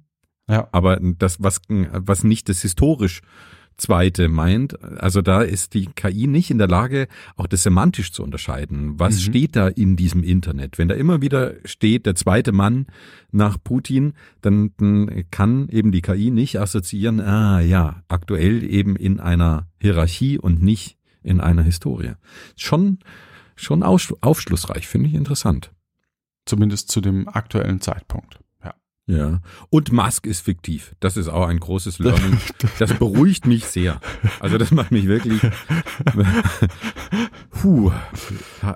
Ja. 0.49 0.69
Aber 0.73 0.99
das, 1.01 1.41
was, 1.41 1.61
was 1.69 2.25
nicht 2.25 2.49
das 2.49 2.63
historisch 2.63 3.23
zweite 3.77 4.29
meint. 4.29 4.83
Also 4.83 5.23
da 5.23 5.43
ist 5.43 5.75
die 5.75 5.87
KI 5.87 6.27
nicht 6.27 6.51
in 6.51 6.59
der 6.59 6.69
Lage, 6.69 7.09
auch 7.37 7.47
das 7.47 7.63
semantisch 7.63 8.13
zu 8.13 8.23
unterscheiden. 8.23 8.99
Was 8.99 9.15
mhm. 9.15 9.21
steht 9.21 9.57
da 9.57 9.69
in 9.69 9.97
diesem 9.97 10.23
Internet? 10.23 10.79
Wenn 10.79 10.89
da 10.89 10.95
immer 10.95 11.23
wieder 11.23 11.55
steht, 11.65 12.07
der 12.07 12.15
zweite 12.15 12.53
Mann 12.53 12.87
nach 13.31 13.59
Putin, 13.63 14.15
dann, 14.43 14.73
dann 14.77 15.25
kann 15.31 15.69
eben 15.69 15.93
die 15.93 16.03
KI 16.03 16.31
nicht 16.31 16.61
assoziieren, 16.61 17.21
ah 17.21 17.61
ja, 17.61 18.03
aktuell 18.09 18.63
eben 18.65 18.97
in 18.97 19.21
einer 19.21 19.69
Hierarchie 19.81 20.39
und 20.39 20.63
nicht 20.63 20.99
in 21.23 21.41
einer 21.41 21.63
Historie. 21.63 22.13
Schon, 22.57 22.99
schon 23.57 23.83
aufschlussreich, 23.83 24.89
finde 24.89 25.09
ich 25.09 25.15
interessant. 25.15 25.73
Zumindest 26.47 26.91
zu 26.91 27.01
dem 27.01 27.29
aktuellen 27.29 27.81
Zeitpunkt. 27.81 28.40
Ja. 29.11 29.41
Und 29.71 29.93
Musk 29.93 30.27
ist 30.27 30.41
fiktiv. 30.41 30.95
Das 31.01 31.17
ist 31.17 31.29
auch 31.29 31.49
ein 31.49 31.61
großes 31.61 31.99
Learning. 31.99 32.39
Das 32.79 32.95
beruhigt 32.95 33.47
mich 33.47 33.67
sehr. 33.67 34.01
Also 34.39 34.57
das 34.57 34.71
macht 34.71 34.91
mich 34.91 35.07
wirklich. 35.07 35.41
Puh. 37.51 37.91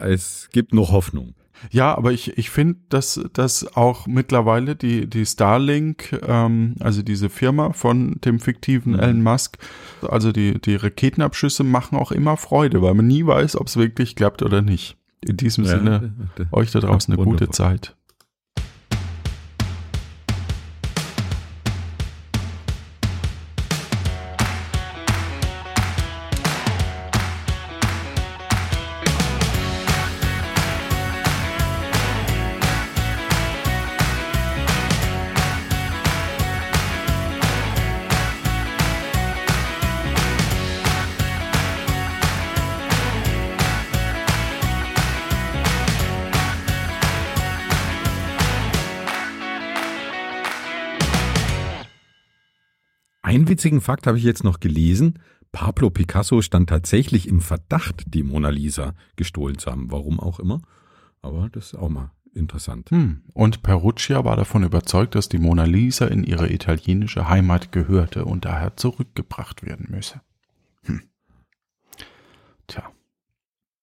Es 0.01 0.49
gibt 0.53 0.75
noch 0.75 0.93
Hoffnung. 0.93 1.35
Ja, 1.71 1.97
aber 1.97 2.13
ich, 2.13 2.37
ich 2.37 2.51
finde, 2.51 2.77
dass, 2.89 3.21
dass 3.33 3.77
auch 3.77 4.07
mittlerweile 4.07 4.77
die, 4.77 5.09
die 5.09 5.25
Starlink, 5.25 6.19
ähm, 6.27 6.75
also 6.81 7.03
diese 7.03 7.31
Firma 7.31 7.73
von 7.73 8.19
dem 8.25 8.41
fiktiven 8.41 8.95
mhm. 8.95 9.01
Elon 9.01 9.23
Musk, 9.23 9.59
also 10.03 10.33
die, 10.33 10.61
die 10.61 10.77
Raketenabschüsse 10.77 11.65
machen 11.65 11.97
auch 11.97 12.13
immer 12.13 12.37
Freude, 12.37 12.83
weil 12.83 12.95
man 12.95 13.07
nie 13.07 13.27
weiß, 13.27 13.57
ob 13.57 13.69
es 13.69 13.77
wirklich 13.77 14.17
klappt 14.17 14.43
oder 14.43 14.63
nicht. 14.63 14.97
In 15.27 15.37
diesem 15.37 15.65
ja, 15.65 15.71
Sinne, 15.71 16.13
euch 16.53 16.71
da 16.71 16.81
draußen 16.81 17.15
eine 17.15 17.25
gute 17.25 17.49
Zeit. 17.49 17.97
Witzigen 53.55 53.81
Fakt 53.81 54.09
habe 54.09 54.19
ich 54.19 54.25
jetzt 54.25 54.43
noch 54.43 54.59
gelesen. 54.59 55.21
Pablo 55.53 55.89
Picasso 55.89 56.43
stand 56.43 56.69
tatsächlich 56.69 57.29
im 57.29 57.41
Verdacht, 57.41 58.03
die 58.09 58.25
Mona 58.25 58.49
Lisa 58.49 58.95
gestohlen 59.15 59.59
zu 59.59 59.71
haben. 59.71 59.93
Warum 59.93 60.19
auch 60.19 60.41
immer. 60.41 60.61
Aber 61.23 61.49
das 61.51 61.67
ist 61.67 61.75
auch 61.77 61.89
mal 61.89 62.11
interessant. 62.35 62.91
Hm. 62.91 63.23
Und 63.33 63.63
Perugia 63.63 64.25
war 64.25 64.37
davon 64.37 64.65
überzeugt, 64.65 65.15
dass 65.15 65.29
die 65.29 65.39
Mona 65.39 65.63
Lisa 65.65 66.07
in 66.07 66.25
ihre 66.25 66.53
italienische 66.53 67.29
Heimat 67.29 67.71
gehörte 67.71 68.25
und 68.25 68.45
daher 68.45 68.77
zurückgebracht 68.77 69.65
werden 69.65 69.87
müsse. 69.89 70.21
Hm. 70.83 71.03
Tja. 72.67 72.91